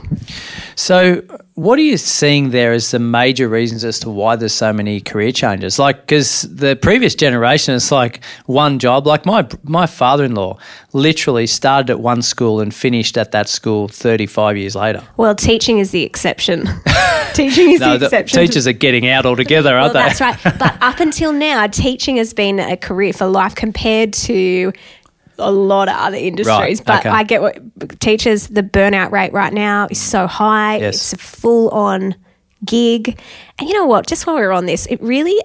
[0.74, 1.22] So,
[1.54, 5.00] what are you seeing there as the major reasons as to why there's so many
[5.00, 5.78] career changes?
[5.78, 9.06] Like, because the previous generation is like one job.
[9.06, 10.56] Like my my father-in-law
[10.92, 15.02] literally started at one school and finished at that school 35 years later.
[15.16, 16.68] Well, teaching is the exception.
[17.34, 18.38] teaching is No, the the exception.
[18.40, 19.98] teachers are getting out altogether, aren't they?
[20.00, 20.38] that's right.
[20.44, 24.72] But up until now, teaching has been a career for life compared to
[25.38, 26.78] a lot of other industries.
[26.80, 27.08] Right, But okay.
[27.10, 30.78] I get what teachers, the burnout rate right now is so high.
[30.78, 30.94] Yes.
[30.94, 32.14] It's a full on
[32.64, 33.20] gig.
[33.58, 34.06] And you know what?
[34.06, 35.40] Just while we're on this, it really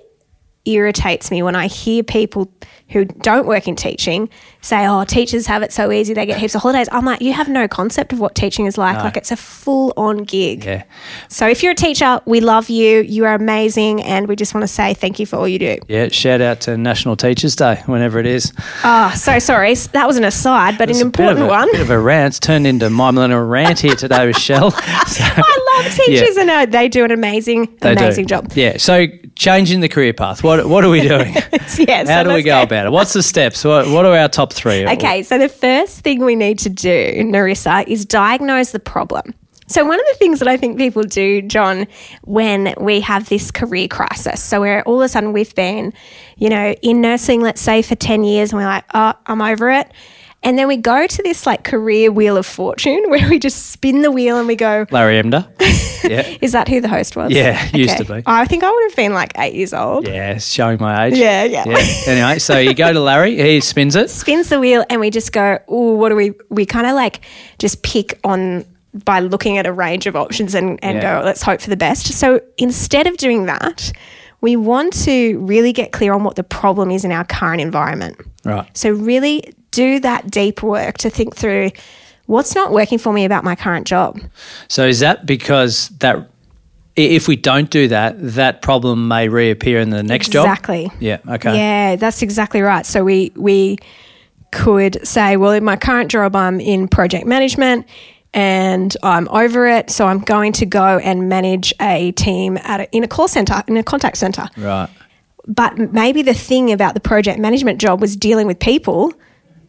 [0.65, 2.51] irritates me when I hear people
[2.93, 4.29] who don't work in teaching
[4.62, 7.34] say, "Oh, teachers have it so easy; they get heaps of holidays." I'm like, you
[7.34, 8.97] have no concept of what teaching is like.
[8.97, 10.63] Like, it's a full-on gig.
[10.63, 10.84] Yeah.
[11.27, 13.01] So, if you're a teacher, we love you.
[13.01, 15.77] You are amazing, and we just want to say thank you for all you do.
[15.88, 18.53] Yeah, shout out to National Teachers Day, whenever it is.
[18.84, 19.73] Oh, so sorry.
[19.75, 21.71] That was an aside, but an a bit important a, one.
[21.71, 22.34] Bit of a rant.
[22.34, 24.71] It's turned into my millennial rant here today Shell.
[24.71, 24.77] So-
[25.23, 28.03] I love teachers, and uh, they do an amazing, They do.
[28.03, 28.51] amazing job.
[28.56, 28.77] Yeah.
[28.77, 30.43] So changing the career path.
[30.43, 31.34] What what are we doing?
[31.77, 32.91] yeah, so How do we go about it?
[32.91, 33.63] What's the steps?
[33.63, 34.88] What what are our top three?
[34.88, 39.34] Okay, so the first thing we need to do, Narissa, is diagnose the problem.
[39.67, 41.88] So, one of the things that I think people do, John,
[42.24, 45.93] when we have this career crisis, so where all of a sudden we've been,
[46.38, 49.72] you know, in nursing, let's say for 10 years, and we're like, oh, I'm over
[49.72, 49.89] it.
[50.43, 54.02] And then we go to this like career wheel of fortune where we just spin
[54.02, 55.48] the wheel and we go, Larry Emdur.
[56.04, 56.38] Yeah.
[56.42, 57.32] is that who the host was?
[57.32, 58.24] Yeah, used to be.
[58.26, 60.08] I think I would have been like eight years old.
[60.08, 61.18] Yeah, showing my age.
[61.18, 61.63] Yeah, yeah.
[62.08, 64.10] Anyway, so you go to Larry, he spins it.
[64.10, 67.22] Spins the wheel and we just go, oh, what do we, we kind of like
[67.60, 68.66] just pick on
[69.06, 71.20] by looking at a range of options and, and Yeah.
[71.20, 72.08] go, let's hope for the best.
[72.13, 73.92] So instead of doing that,
[74.42, 78.18] we want to really get clear on what the problem is in our current environment.
[78.46, 78.70] Right.
[78.78, 81.72] So really do that deep work to think through
[82.26, 84.20] what's not working for me about my current job.
[84.68, 86.30] So is that because that
[86.96, 90.46] if we don't do that, that problem may reappear in the next job?
[90.46, 90.92] Exactly.
[91.00, 91.20] Yeah.
[91.28, 91.58] Okay.
[91.58, 92.86] Yeah, that's exactly right.
[92.86, 93.78] So we we
[94.52, 97.88] could say, well, in my current job, I'm in project management
[98.34, 99.90] and I'm over it.
[99.90, 103.64] So I'm going to go and manage a team at a, in a call center,
[103.68, 104.48] in a contact center.
[104.58, 104.90] Right.
[105.48, 109.14] But maybe the thing about the project management job was dealing with people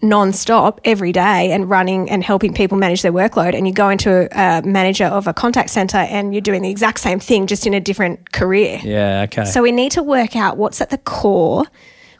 [0.08, 4.28] non-stop every day and running and helping people manage their workload and you go into
[4.38, 7.74] a, manager of a contact center and you're doing the exact same thing just in
[7.74, 9.22] a different career Yeah.
[9.22, 9.44] Okay.
[9.44, 11.64] so we need to work out what's at the core,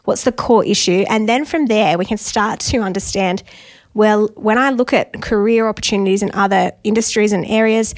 [0.03, 3.43] what's the core issue, and then from there we can start to understand.
[3.93, 7.95] Well, when I look at career opportunities in other industries and areas,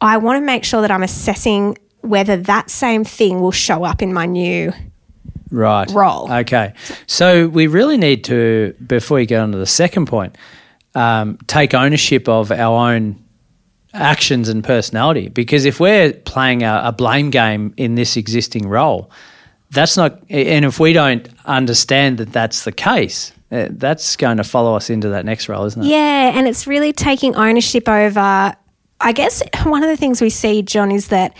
[0.00, 4.02] I want to make sure that I'm assessing whether that same thing will show up
[4.02, 4.72] in my new.
[5.50, 5.90] Right.
[5.90, 6.30] role.
[6.32, 6.72] Okay.
[7.06, 10.36] So we really need to, before we get on to the second point,
[10.94, 13.22] um, take ownership of our own
[13.92, 15.28] actions and personality.
[15.28, 19.10] Because if we're playing a, a blame game in this existing role,
[19.70, 24.44] that's not, and if we don't understand that that's the case, uh, that's going to
[24.44, 25.88] follow us into that next role, isn't it?
[25.88, 28.54] Yeah, and it's really taking ownership over.
[29.00, 31.36] I guess one of the things we see, John, is that,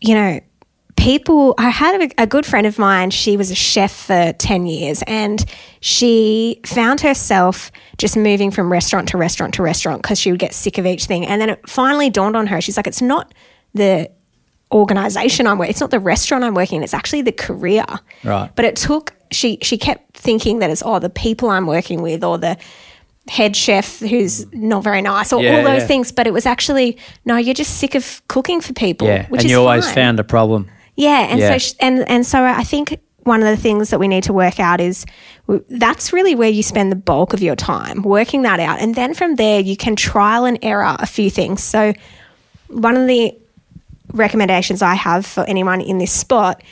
[0.00, 0.40] you know,
[1.00, 1.54] people.
[1.58, 5.02] I had a, a good friend of mine, she was a chef for 10 years,
[5.06, 5.44] and
[5.80, 10.52] she found herself just moving from restaurant to restaurant to restaurant because she would get
[10.52, 11.26] sick of each thing.
[11.26, 12.60] And then it finally dawned on her.
[12.60, 13.32] She's like, it's not
[13.74, 14.10] the
[14.72, 15.70] organization I'm working.
[15.70, 16.82] It's not the restaurant I'm working in.
[16.82, 17.84] It's actually the career.
[18.24, 18.50] Right.
[18.54, 19.14] But it took.
[19.32, 22.56] She she kept thinking that it's oh the people I'm working with or the
[23.28, 25.86] head chef who's not very nice or Yeah, all those yeah.
[25.86, 26.10] things.
[26.12, 27.36] But it was actually no.
[27.36, 29.06] You're just sick of cooking for people.
[29.06, 29.26] Yeah.
[29.30, 29.94] and you always fine.
[29.94, 30.68] found a problem.
[31.00, 31.52] Yeah, and Yeah.
[31.52, 34.32] so sh- and and so I think one of the things that we need to
[34.32, 35.04] work out is
[35.46, 38.94] w- that's really where you spend the bulk of your time working that out, and
[38.94, 41.62] then from there you can trial and error a few things.
[41.62, 41.92] So
[42.68, 43.34] one of the
[44.12, 46.62] recommendations I have for anyone in this spot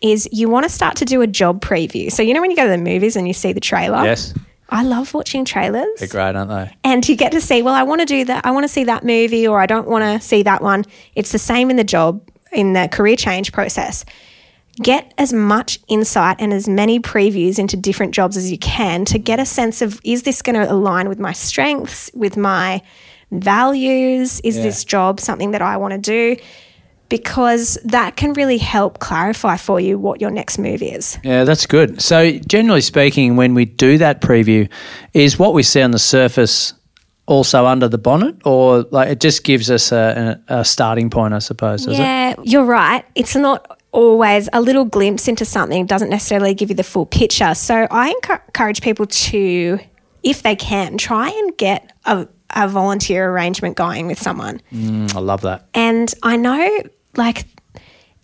[0.00, 2.10] is you want to start to do a job preview.
[2.10, 4.04] So you know when you go to the movies and you see the trailer.
[4.04, 4.34] Yes.
[4.68, 6.74] I love watching trailers They're great, aren't they?
[6.82, 8.84] and you get to see well i want to do that i want to see
[8.84, 11.84] that movie or i don't want to see that one it's the same in the
[11.84, 14.04] job in the career change process.
[14.76, 19.18] Get as much insight and as many previews into different jobs as you can to
[19.18, 22.80] get a sense of is this going to align with my strengths with my
[23.32, 24.40] values?
[24.40, 26.42] Is this job something that i want to do?
[27.08, 31.18] Because that can really help clarify for you what your next move is.
[31.22, 32.00] Yeah, that's good.
[32.00, 34.70] So, generally speaking, when we do that preview,
[35.12, 36.72] is what we see on the surface
[37.26, 41.38] also under the bonnet, or like it just gives us a, a, starting point, I
[41.38, 41.86] suppose?
[41.86, 43.04] Yeah, you're right.
[43.14, 47.54] It's not always a little glimpse into something doesn't necessarily give you the full picture.
[47.54, 49.78] So I encourage people to,
[50.22, 54.60] if they can, try and get a, a volunteer arrangement going with someone.
[54.72, 55.68] Mm, I love that.
[55.74, 56.82] And I know,
[57.16, 57.44] like,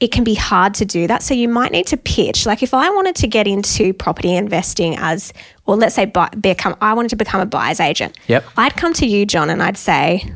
[0.01, 1.23] it can be hard to do that.
[1.23, 2.47] So you might need to pitch.
[2.47, 5.33] Like, if I wanted to get into property investing as,
[5.67, 8.17] or let's say, buy, become, I wanted to become a buyer's agent.
[8.29, 8.45] Yep.
[8.57, 10.33] I'd come to you, John, and I'd say,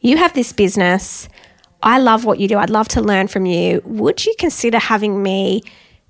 [0.00, 1.28] you have this business.
[1.82, 2.56] I love what you do.
[2.56, 3.82] I'd love to learn from you.
[3.84, 5.62] Would you consider having me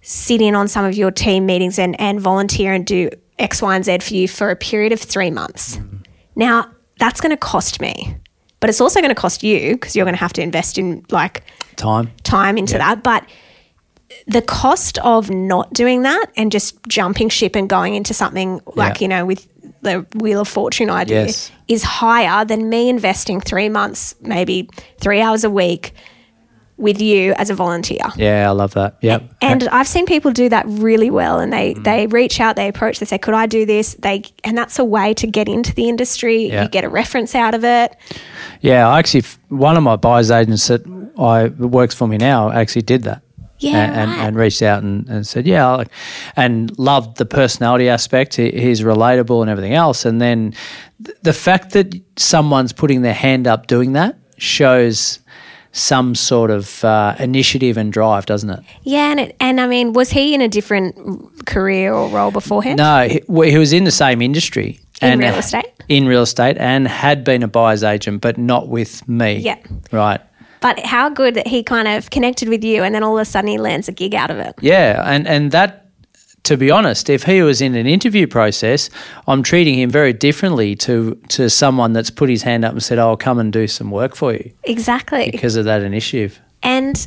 [0.03, 3.75] sit in on some of your team meetings and, and volunteer and do X, Y,
[3.75, 5.79] and Z for you for a period of three months?
[5.79, 5.97] Mm-hmm.
[6.37, 8.17] Now, that's going to cost me,
[8.61, 11.05] but it's also going to cost you because you're going to have to invest in
[11.11, 11.43] like
[11.77, 12.11] Time.
[12.23, 13.03] time into that.
[13.03, 13.25] But
[14.27, 19.01] the cost of not doing that and just jumping ship and going into something like,
[19.01, 19.05] Yeah.
[19.05, 19.49] you know, with
[19.83, 21.51] the Wheel of Fortune idea Yes.
[21.69, 24.69] is higher than me investing three months, maybe
[25.01, 25.95] three hours a week
[26.77, 28.05] with you as a volunteer.
[28.17, 28.97] Yeah, I love that.
[29.01, 29.21] Yeah.
[29.41, 31.85] And I've seen people do that really well, and they mm.
[31.85, 34.85] they reach out, they approach, they say, "Could I do this?" They and that's a
[34.85, 36.49] way to get into the industry.
[36.49, 36.63] Yeah.
[36.63, 37.97] You get a reference out of it.
[38.61, 40.83] Yeah, I actually, one of my buyer's agents that
[41.19, 43.23] I works for me now actually did that.
[43.59, 44.27] Yeah, and, and, right.
[44.27, 45.85] and reached out and, and said, yeah,
[46.37, 48.35] and loved the personality aspect.
[48.35, 50.05] He, he's relatable and everything else.
[50.05, 50.55] And then
[51.03, 55.21] th- the fact that someone's putting their hand up doing that shows
[55.75, 58.61] some sort of uh, initiative and drive, doesn't it?
[58.85, 62.79] Yeah, and it, and I mean, was he in a different career or role beforehand?
[62.79, 63.21] No, he,
[63.51, 64.81] he was in the same industry.
[65.03, 65.67] In real estate?
[65.89, 69.37] In real estate and had been a buyer's agent, but not with me.
[69.37, 69.59] Yeah.
[69.91, 70.21] Right.
[70.61, 73.25] But how good that he kind of connected with you, and then all of a
[73.27, 74.55] sudden he lands a gig out of it.
[74.63, 75.84] Yeah, and and that,
[76.45, 78.91] to be honest, if he was in an interview process,
[79.27, 82.99] I'm treating him very differently to to someone that's put his hand up and said,
[82.99, 85.31] "Oh, "I'll come and do some work for you" Exactly.
[85.31, 86.39] because of that initiative.
[86.63, 87.07] And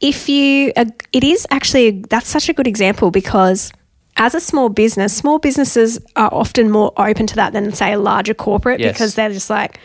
[0.00, 0.72] if you,
[1.12, 3.70] it is actually, that's such a good example because
[4.16, 7.98] as a small business, small businesses are often more open to that than, say, a
[7.98, 8.92] larger corporate Yes.
[8.94, 9.78] because they're just like,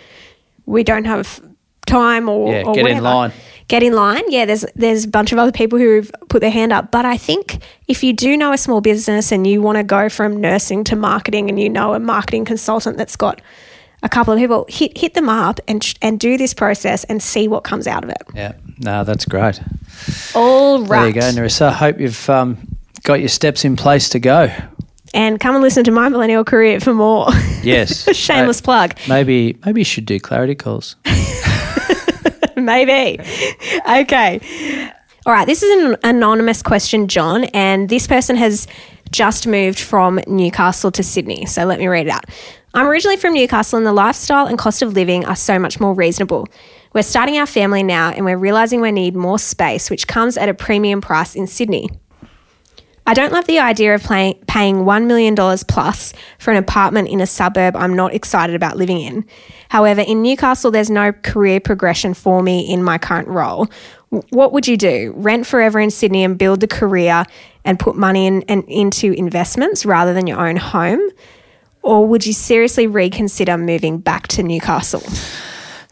[0.65, 1.41] we don't have
[1.85, 3.01] time or, Yeah, or get in whatever.
[3.01, 3.31] line.
[3.67, 4.23] Get in line.
[4.29, 6.91] Yeah, there's there's a bunch of other people who've put their hand up.
[6.91, 10.07] But I think if you do know a small business and you want to go
[10.09, 13.41] from nursing to marketing and you know a marketing consultant that's got
[14.03, 17.47] a couple of people, hit hit them up and and do this process and see
[17.47, 18.21] what comes out of it.
[18.35, 19.59] Yeah, no, that's great.
[20.35, 21.13] All right.
[21.13, 21.69] There you go, Narissa.
[21.69, 22.57] I hope you've um,
[23.01, 24.51] got your steps in place to go.
[25.15, 27.29] and come and listen to my millennial career for more.
[27.63, 28.93] Yes, Shameless Uh, plug.
[29.09, 30.97] Maybe maybe you should do clarity calls.
[32.61, 33.21] Maybe.
[33.89, 34.91] Okay.
[35.25, 35.45] All right.
[35.45, 38.67] This is an anonymous question, John, and this person has
[39.11, 41.45] just moved from Newcastle to Sydney.
[41.45, 42.25] So let me read it out.
[42.73, 45.93] I'm originally from Newcastle, and the lifestyle and cost of living are so much more
[45.93, 46.47] reasonable.
[46.93, 50.49] We're starting our family now, and we're realizing we need more space, which comes at
[50.49, 51.89] a premium price in Sydney.
[53.07, 55.35] I don't love the idea of paying $1 million
[55.67, 59.25] plus for an apartment in a suburb I'm not excited about living in.
[59.69, 63.67] However, in Newcastle, there's no career progression for me in my current role.
[64.11, 65.13] W- What would you do?
[65.17, 67.25] Rent forever in Sydney and build a career
[67.63, 71.01] and put money in, into investments rather than your own home?
[71.83, 75.03] Or would you seriously reconsider moving back to Newcastle?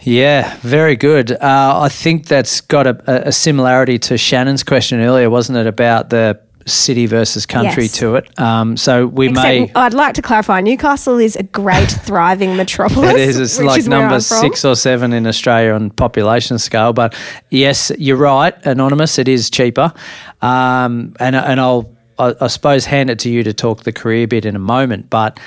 [0.01, 1.31] Yeah, very good.
[1.31, 6.09] Uh, I think that's got a, a similarity to Shannon's question earlier, wasn't it, about
[6.09, 7.93] the city versus country Yes.
[7.93, 8.39] to it?
[8.39, 9.71] Um, so we may.
[9.75, 13.11] I'd like to clarify Newcastle is a great, thriving metropolis.
[13.13, 13.39] It is.
[13.39, 16.93] It's like is number six or seven in Australia on population scale.
[16.93, 17.15] But
[17.49, 19.17] yes, you're right, anonymous.
[19.19, 19.93] It is cheaper,
[20.41, 24.27] um, and and I'll I, I suppose hand it to you to talk the career
[24.27, 25.09] bit in a moment.
[25.09, 25.39] But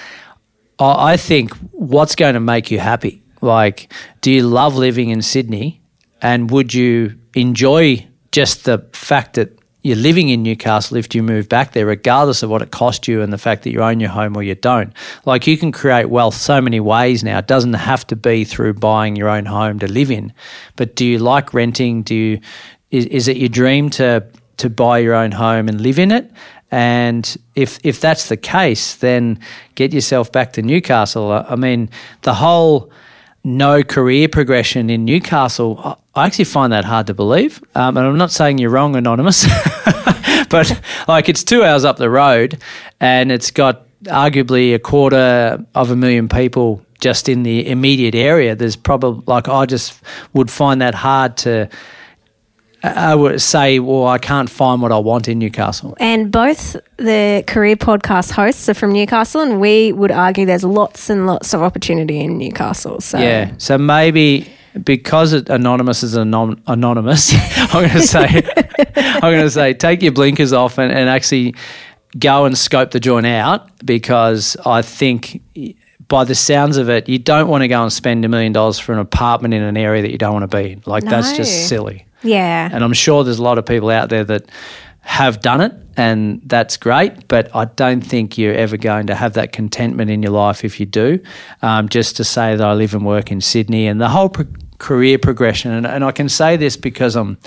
[0.78, 3.22] I, I think what's going to make you happy?
[3.40, 3.92] Like,
[4.22, 5.82] do you love living in Sydney,
[6.22, 9.56] and would you enjoy just the fact that
[9.86, 13.22] you're living in Newcastle if you move back there, regardless of what it cost you
[13.22, 14.92] and the fact that you own your home or you don't.
[15.24, 17.38] Like you can create wealth so many ways now.
[17.38, 20.32] It doesn't have to be through buying your own home to live in.
[20.74, 22.02] But do you like renting?
[22.02, 22.40] Do you
[22.90, 24.26] is, is it your dream to
[24.56, 26.32] to buy your own home and live in it?
[26.72, 29.38] And if if that's the case, then
[29.76, 31.30] get yourself back to Newcastle.
[31.30, 31.90] I I mean,
[32.22, 32.90] the whole
[33.46, 37.62] no career progression in Newcastle, I- actually find that hard to believe.
[37.76, 39.46] Um, and I'm not saying you're wrong, Anonymous,
[40.50, 42.60] but like it's two hours up the road
[43.00, 48.56] and it's got arguably a quarter of a million people just in the immediate area.
[48.56, 50.00] There's probably, like, I just
[50.32, 51.68] would find that hard to.
[52.94, 55.96] I would say, well, I can't find what I want in Newcastle.
[55.98, 61.10] And both the career podcast hosts are from Newcastle, and we would argue there's lots
[61.10, 63.00] and lots of opportunity in Newcastle.
[63.00, 63.52] So Yeah.
[63.58, 64.50] So maybe
[64.84, 68.24] because it, anonymous is anon- anonymous, I'm going to say,
[68.96, 71.54] I'm going to say, take your blinkers off and, and actually
[72.18, 75.42] go and scope the joint out because I think.
[76.08, 78.78] By the sounds of it, you don't want to go and spend a million dollars
[78.78, 80.82] for an apartment in an area that you don't want to be in.
[80.86, 82.05] Like that's just silly.
[82.22, 84.50] Yeah, And I'm sure there's a lot of people out there that
[85.00, 87.28] have done it, and that's great.
[87.28, 90.80] But I don't think you're ever going to have that contentment in your life if
[90.80, 91.20] you do.
[91.62, 94.46] Um, just to say that I live and work in Sydney and the whole pro-
[94.78, 97.38] career progression, and, and I can say this because I'm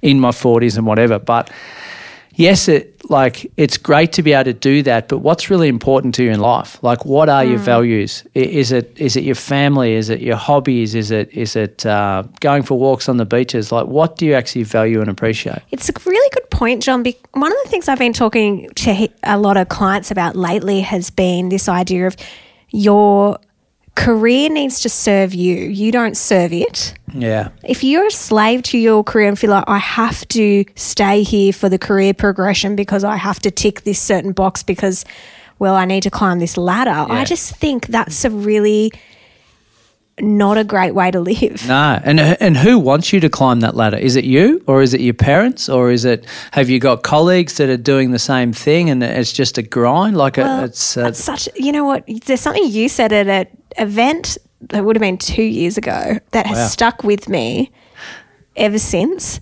[0.00, 1.50] in my 40s and whatever, but
[2.34, 6.14] yes, it like it's great to be able to do that, but what's really important
[6.16, 6.82] to you in life?
[6.82, 8.24] Like, what are your values?
[8.34, 9.92] Is it is it your family?
[9.92, 10.94] Is it your hobbies?
[10.94, 13.70] Is it is it uh, going for walks on the beaches?
[13.70, 15.60] Like, what do you actually value and appreciate?
[15.70, 17.04] it's a really good point, John.
[17.32, 21.10] One of the things I've been talking to a lot of clients about lately has
[21.10, 22.16] been this idea of
[22.70, 23.38] your
[23.94, 25.54] career needs to serve you.
[25.54, 26.94] You don't serve it.
[27.14, 31.22] Yeah, if you're a slave to your career and feel like I have to stay
[31.22, 35.04] here for the career progression because I have to tick this certain box because,
[35.58, 38.92] well, I need to climb this ladder, I just think that's a really
[40.20, 41.66] not a great way to live.
[41.66, 43.96] No, and and who wants you to climb that ladder?
[43.96, 47.56] Is it you, or is it your parents, or is it have you got colleagues
[47.56, 50.16] that are doing the same thing, and it's just a grind?
[50.16, 52.04] Like a, it's uh, That's such, you know what?
[52.26, 53.46] There's something you said at an
[53.78, 54.38] event
[54.70, 56.66] that would have been two years ago that has Wow.
[56.68, 57.70] stuck with me
[58.56, 59.40] ever since.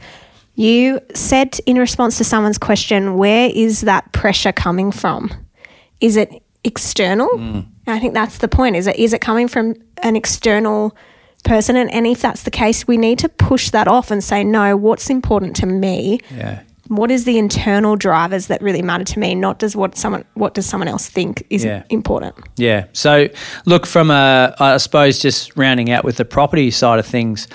[0.54, 5.30] You said in response to someone's question, where is that pressure coming from?
[6.00, 7.28] Is it external?
[7.30, 7.66] Mm.
[7.86, 8.76] I think that's the point.
[8.76, 10.94] Is it is it coming from an external
[11.44, 11.76] person?
[11.76, 14.76] And, and if that's the case, we need to push that off and say, no,
[14.76, 16.20] what's important to me?
[16.36, 16.62] yeah.
[16.91, 20.55] What is the internal drivers that really matter to me not does what someone what
[20.55, 21.84] does someone else think is Yeah.
[21.88, 22.84] important Yeah.
[22.93, 23.28] So,
[23.64, 27.49] look, from a, I suppose, just rounding out with the property side of things,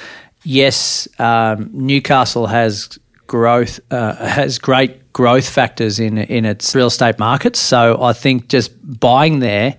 [0.44, 7.20] yes, um, Newcastle has growth, uh, has great growth factors in in its real estate
[7.20, 7.60] markets.
[7.60, 9.76] So, I think just buying there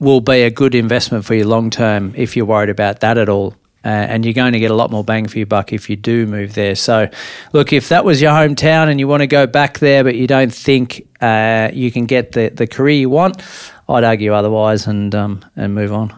[0.00, 3.28] will be a good investment for you long term if you're worried about that at
[3.28, 3.54] all.
[3.84, 5.96] Uh, and you're going to get a lot more bang for your buck if you
[5.96, 6.76] do move there.
[6.76, 7.08] So,
[7.52, 10.26] look, if that was your hometown and you want to go back there, but you
[10.28, 13.42] don't think uh, you can get the, the career you want,
[13.88, 16.16] I'd argue otherwise and um, and move on.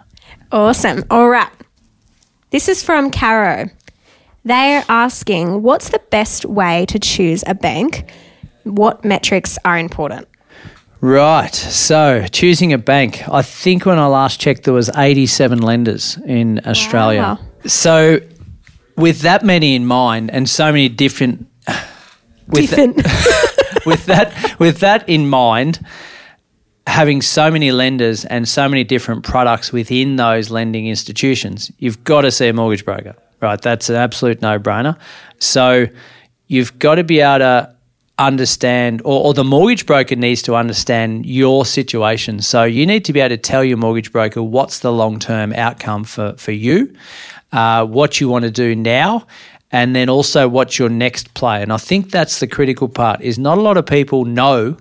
[0.52, 1.50] awesome all right
[2.50, 3.68] this is from caro
[4.44, 8.10] they're asking what's the best way to choose a bank
[8.62, 10.28] what metrics are important
[11.00, 11.54] Right.
[11.54, 13.28] So, choosing a bank.
[13.28, 17.20] I think when I last checked, there was 87 lenders in Australia.
[17.20, 17.38] Wow.
[17.66, 18.20] So,
[18.96, 21.46] with that many in mind, and so many different,
[22.48, 22.96] with Different.
[23.86, 25.84] with that with that in mind,
[26.86, 32.22] having so many lenders and so many different products within those lending institutions, you've got
[32.22, 33.60] to see a mortgage broker, right?
[33.60, 34.98] That's an absolute no brainer.
[35.38, 35.86] So
[36.46, 37.73] you've got to be able to
[38.18, 42.40] understand, or, or the mortgage broker needs to understand your situation.
[42.40, 45.52] So you need to be able to tell your mortgage broker what's the long term
[45.52, 46.94] outcome for, for you,
[47.52, 49.26] uh, what you want to do now,
[49.72, 51.60] and then also what's your next play.
[51.60, 54.76] And I think that's the critical part is not a lot of people know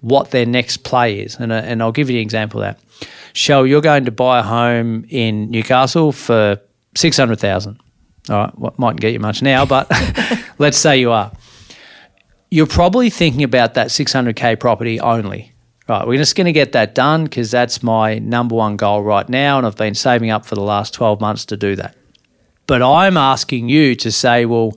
[0.00, 1.36] what their next play is.
[1.36, 3.08] And, uh, and I'll give you an example of that.
[3.32, 6.60] Shell, you're going to buy a home in Newcastle for
[6.94, 7.78] 600000
[8.30, 9.90] All right, what mightn't get you much now, but
[10.58, 11.32] let's say you are.
[12.50, 15.52] You're probably thinking about that 600k property only.
[15.88, 19.28] Right, we're just going to get that done because that's my number one goal right
[19.28, 21.96] now, and I've been saving up for the last 12 months to do that.
[22.66, 24.72] But I'm asking you to say, well,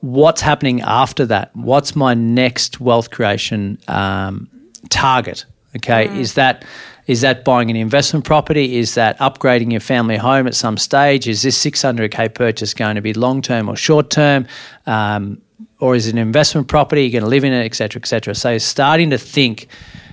[0.00, 1.54] what's happening after that?
[1.54, 4.50] What's my next wealth creation um,
[4.90, 5.46] target?
[5.76, 6.64] Okay, is that
[7.06, 8.76] is that buying an investment property?
[8.76, 11.26] Is that upgrading your family home at some stage?
[11.26, 14.46] Is this 600k purchase going to be long term or short term?
[14.86, 15.40] Um,
[15.78, 17.02] or is it an investment property?
[17.02, 18.34] You're going to live in it, etc., cetera, et cetera.
[18.34, 19.68] So starting to think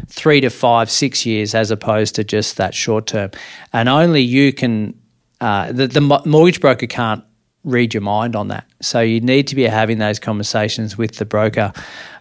[0.08, 3.32] three to five, six years as opposed to just that short term.
[3.74, 5.00] And only you can,
[5.42, 7.24] uh, the, the mortgage broker can't
[7.64, 8.66] read your mind on that.
[8.82, 11.74] So you need to be having those conversations with the broker.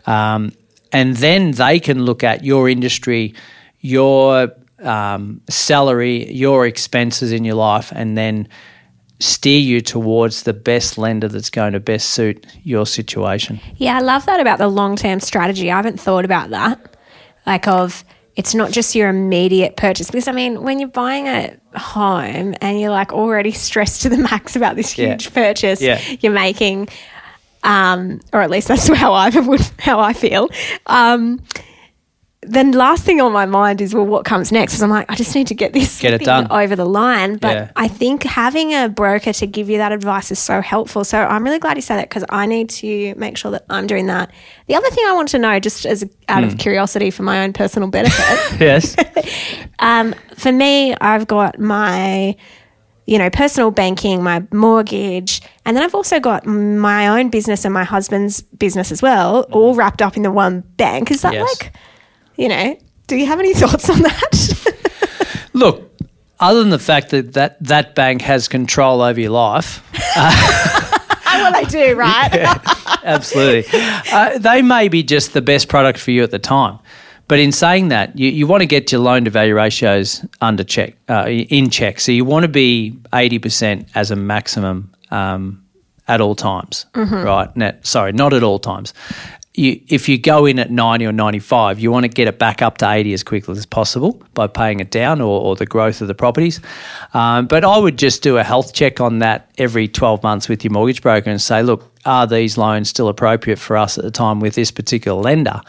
[0.06, 0.52] Um,
[0.92, 3.34] and then they can look at your industry,
[3.80, 4.52] your
[4.82, 8.48] um, salary, your expenses in your life, and then
[9.20, 13.60] steer you towards the best lender that's going to best suit your situation.
[13.76, 15.70] Yeah, I love that about the long term strategy.
[15.70, 16.96] I haven't thought about that.
[17.46, 18.04] Like, of
[18.36, 20.10] it's not just your immediate purchase.
[20.10, 24.18] Because, I mean, when you're buying a home and you're like already stressed to the
[24.18, 25.08] max about this Yeah.
[25.08, 26.00] huge purchase Yeah.
[26.20, 26.88] you're making,
[27.64, 30.48] um, or at least that's how I would, how I feel.
[30.86, 31.42] Um,
[32.48, 34.72] then last thing on my mind is well, what comes next?
[34.72, 36.46] Because I'm like, I just need to get this Get it thing done.
[36.50, 37.36] over the line.
[37.36, 37.70] But Yeah.
[37.76, 41.04] I think having a broker to give you that advice is so helpful.
[41.04, 43.86] So I'm really glad you said that because I need to make sure that I'm
[43.86, 44.30] doing that.
[44.66, 46.48] The other thing I want to know, just as out Hmm.
[46.48, 48.96] of curiosity for my own personal benefit, Yes.
[49.78, 52.36] um, for me, I've got my
[53.06, 57.72] you know, personal banking, my mortgage, and then I've also got my own business and
[57.72, 61.10] my husband's business as well, all wrapped up in the one bank.
[61.10, 61.48] Is that Yes.
[61.58, 61.72] like,
[62.38, 62.78] you know,
[63.08, 65.48] do you have any thoughts on that?
[65.52, 65.90] Look,
[66.40, 69.82] other than the fact that that, that bank has control over your life,
[70.16, 72.30] well, they do, right?
[73.04, 73.68] absolutely,
[74.12, 76.78] uh, they may be just the best product for you at the time.
[77.26, 80.64] But in saying that, you, you want to get your loan to value ratios under
[80.64, 82.00] check, uh, in check.
[82.00, 85.62] So you want to be 80% as a maximum um,
[86.06, 87.54] at all times, right?
[87.54, 88.94] Net, sorry, not at all times.
[89.54, 92.62] You, if you go in at 90 or 95, you want to get it back
[92.62, 96.00] up to 80 as quickly as possible by paying it down or, or the growth
[96.00, 96.60] of the properties.
[97.12, 100.62] Um, but I would just do a health check on that every 12 months with
[100.62, 104.10] your mortgage broker and say, look, are these loans still appropriate for us at the
[104.10, 105.60] time with this particular lender?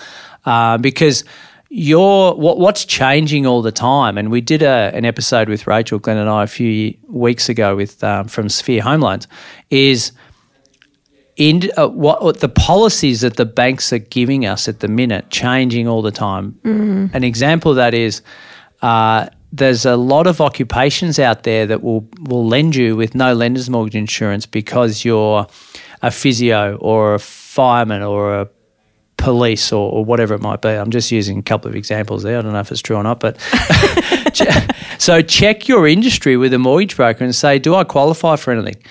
[0.45, 1.23] Uh, because
[1.69, 5.99] your what what's changing all the time, and we did a, an episode with Rachel
[5.99, 9.27] Glen and I a few weeks ago with um, from Sphere Home Loans,
[9.69, 10.11] is
[11.39, 15.29] in uh, what, what the policies that the banks are giving us at the minute
[15.31, 16.59] changing all the time.
[17.15, 18.21] An example of that is.
[18.81, 23.33] Uh, there's a lot of occupations out there that will, will lend you with no
[23.33, 25.47] lender's mortgage insurance because you're
[26.03, 28.49] a physio or a fireman or a
[29.17, 30.69] police or, or whatever it might be.
[30.69, 32.37] I'm just using a couple of examples there.
[32.37, 33.37] I don't know if it's true or not, but
[34.99, 38.81] so check your industry with a mortgage broker and say, do I qualify for anything?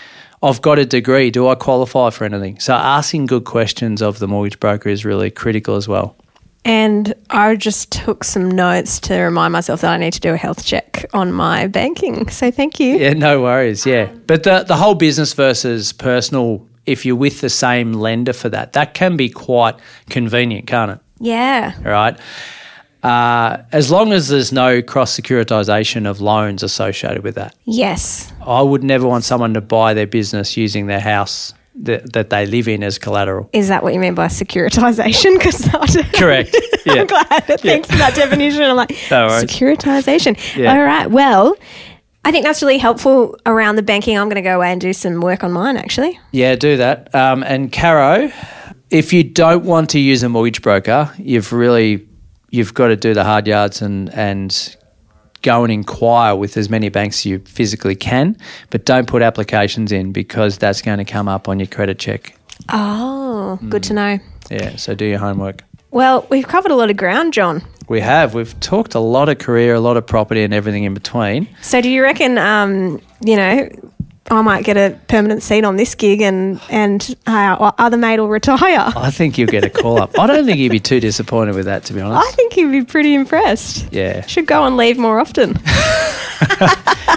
[0.43, 1.31] I've got a degree.
[1.31, 2.61] Do I qualify for anything?
[2.61, 6.17] So asking good questions of the mortgage broker is really critical as well.
[6.65, 10.37] And I just took some notes to remind myself that I need to do a
[10.37, 12.29] health check on my banking.
[12.29, 12.99] So thank you.
[12.99, 13.87] Yeah, no worries.
[13.87, 14.03] Yeah.
[14.11, 18.49] Um, but the, the whole business versus personal, if you're with the same lender for
[18.51, 19.77] that, that can be quite
[20.11, 20.99] convenient, can't it?
[21.21, 21.75] Yeah.
[21.83, 22.19] Right.
[23.03, 27.55] Uh, as long as there's no cross securitization of loans associated with that.
[27.65, 28.33] Yes.
[28.45, 32.45] I would never want someone to buy their business using their house that, that they
[32.47, 33.49] live in as collateral.
[33.53, 35.35] Is that what you mean by securitization?
[35.39, 35.69] Because
[36.15, 36.57] Correct.
[36.87, 37.03] Yeah.
[37.03, 37.61] I'm glad.
[37.61, 38.63] Thanks for that definition.
[38.63, 40.57] I'm like, No securitization.
[40.57, 40.73] Yeah.
[40.73, 41.11] All right.
[41.11, 41.55] Well,
[42.25, 44.19] I think that's really helpful around the banking.
[44.19, 46.19] I'm going to go away and do some work on mine, actually.
[46.33, 47.15] Yeah, do that.
[47.15, 48.33] Um, and Caro,
[48.91, 52.08] if you don't want to use a mortgage broker, you've really
[52.51, 54.77] you've got to do the hard yards and and
[55.43, 58.37] go and inquire with as many banks as you physically can,
[58.71, 62.37] but don't put applications in because that's going to come up on your credit check.
[62.71, 64.19] Oh, good to know.
[64.51, 65.63] Yeah, so do your homework.
[65.91, 67.63] Well, we've covered a lot of ground, John.
[67.89, 68.35] We have.
[68.35, 71.49] We've talked a lot of career, a lot of property, and everything in between.
[71.63, 73.71] So, do you reckon, um, you know,
[74.31, 78.29] I might get a permanent seat on this gig and and our other mate will
[78.29, 78.93] retire?
[78.97, 80.19] I think you'll get a call up.
[80.19, 82.27] I don't think you'd be too disappointed with that, to be honest.
[82.27, 83.93] I think he'd be pretty impressed.
[83.93, 84.25] Yeah.
[84.27, 85.59] Should go and leave more often.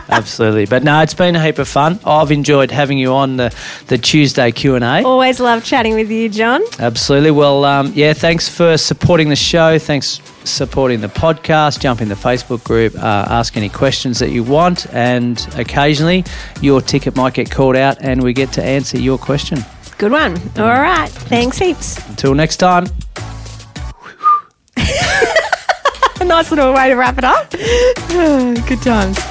[0.10, 0.66] Absolutely.
[0.66, 2.00] But no, it's been a heap of fun.
[2.06, 3.56] I've enjoyed having you on the,
[3.88, 5.04] the Tuesday Q&A.
[5.04, 6.62] Always love chatting with you, John.
[6.80, 7.32] Absolutely.
[7.32, 9.80] Well, um, yeah, thanks for supporting the show.
[9.80, 11.80] Thanks for supporting the podcast.
[11.80, 16.24] Jump in the Facebook group, uh, ask any questions that you want, and occasionally
[16.62, 19.60] your ticket might get called out and we get to answer your question.
[19.98, 20.36] Good one.
[20.58, 21.10] All right.
[21.10, 21.98] Thanks heaps.
[22.10, 22.88] Until next time.
[24.78, 27.52] A nice little way to wrap it up.
[28.68, 29.31] Good times.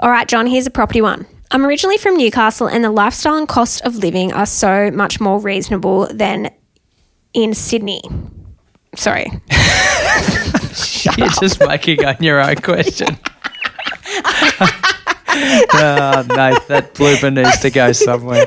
[0.00, 1.26] All right, John, here's a property one.
[1.50, 5.38] I'm originally from Newcastle, and the lifestyle and cost of living are so much more
[5.38, 6.50] reasonable than
[7.34, 8.00] in Sydney.
[8.96, 9.26] Sorry.
[11.18, 13.08] You're just making on your own question.
[15.74, 18.46] oh, no, that blooper needs to go somewhere.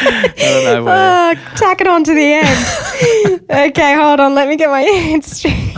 [0.00, 1.30] I don't know where.
[1.30, 3.44] Uh, tack it on to the end.
[3.70, 4.34] okay, hold on.
[4.34, 5.74] Let me get my hands straight.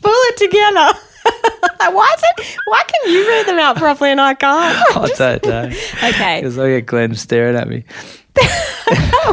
[0.00, 0.92] Pull it together.
[1.92, 2.56] Why is it?
[2.66, 4.76] Why can you read them out properly and I can't?
[4.96, 5.70] I don't know.
[6.08, 7.84] Okay, Because I get Glen staring at me.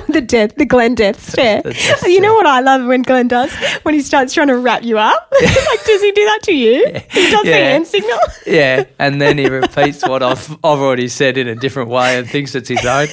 [0.07, 1.61] the death, the Glen death stare.
[1.61, 4.57] The death You know what I love when Glen does when he starts trying to
[4.57, 5.31] wrap you up.
[5.41, 6.85] like, does he do that to you?
[7.11, 8.17] He does the hand signal.
[8.47, 12.27] Yeah, and then he repeats what I've, I've already said in a different way and
[12.27, 13.07] thinks it's his own.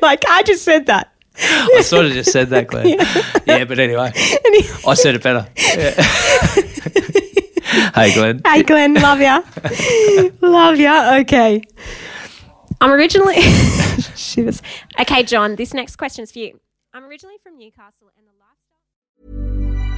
[0.00, 1.12] like I just said that.
[1.40, 2.88] I sort of just said that, Glen.
[3.46, 5.46] Yeah, but anyway, he, I said it better.
[5.56, 5.94] Yeah.
[7.94, 8.40] Hey, Glen.
[8.46, 9.42] Hi, Glen, love ya.
[10.40, 11.18] love ya.
[11.20, 11.62] Okay.
[12.80, 13.40] I'm originally.
[14.16, 14.62] Shivers.
[15.00, 16.60] Okay, John, this next question's for you.
[16.94, 19.97] I'm originally from Newcastle and the lifestyle.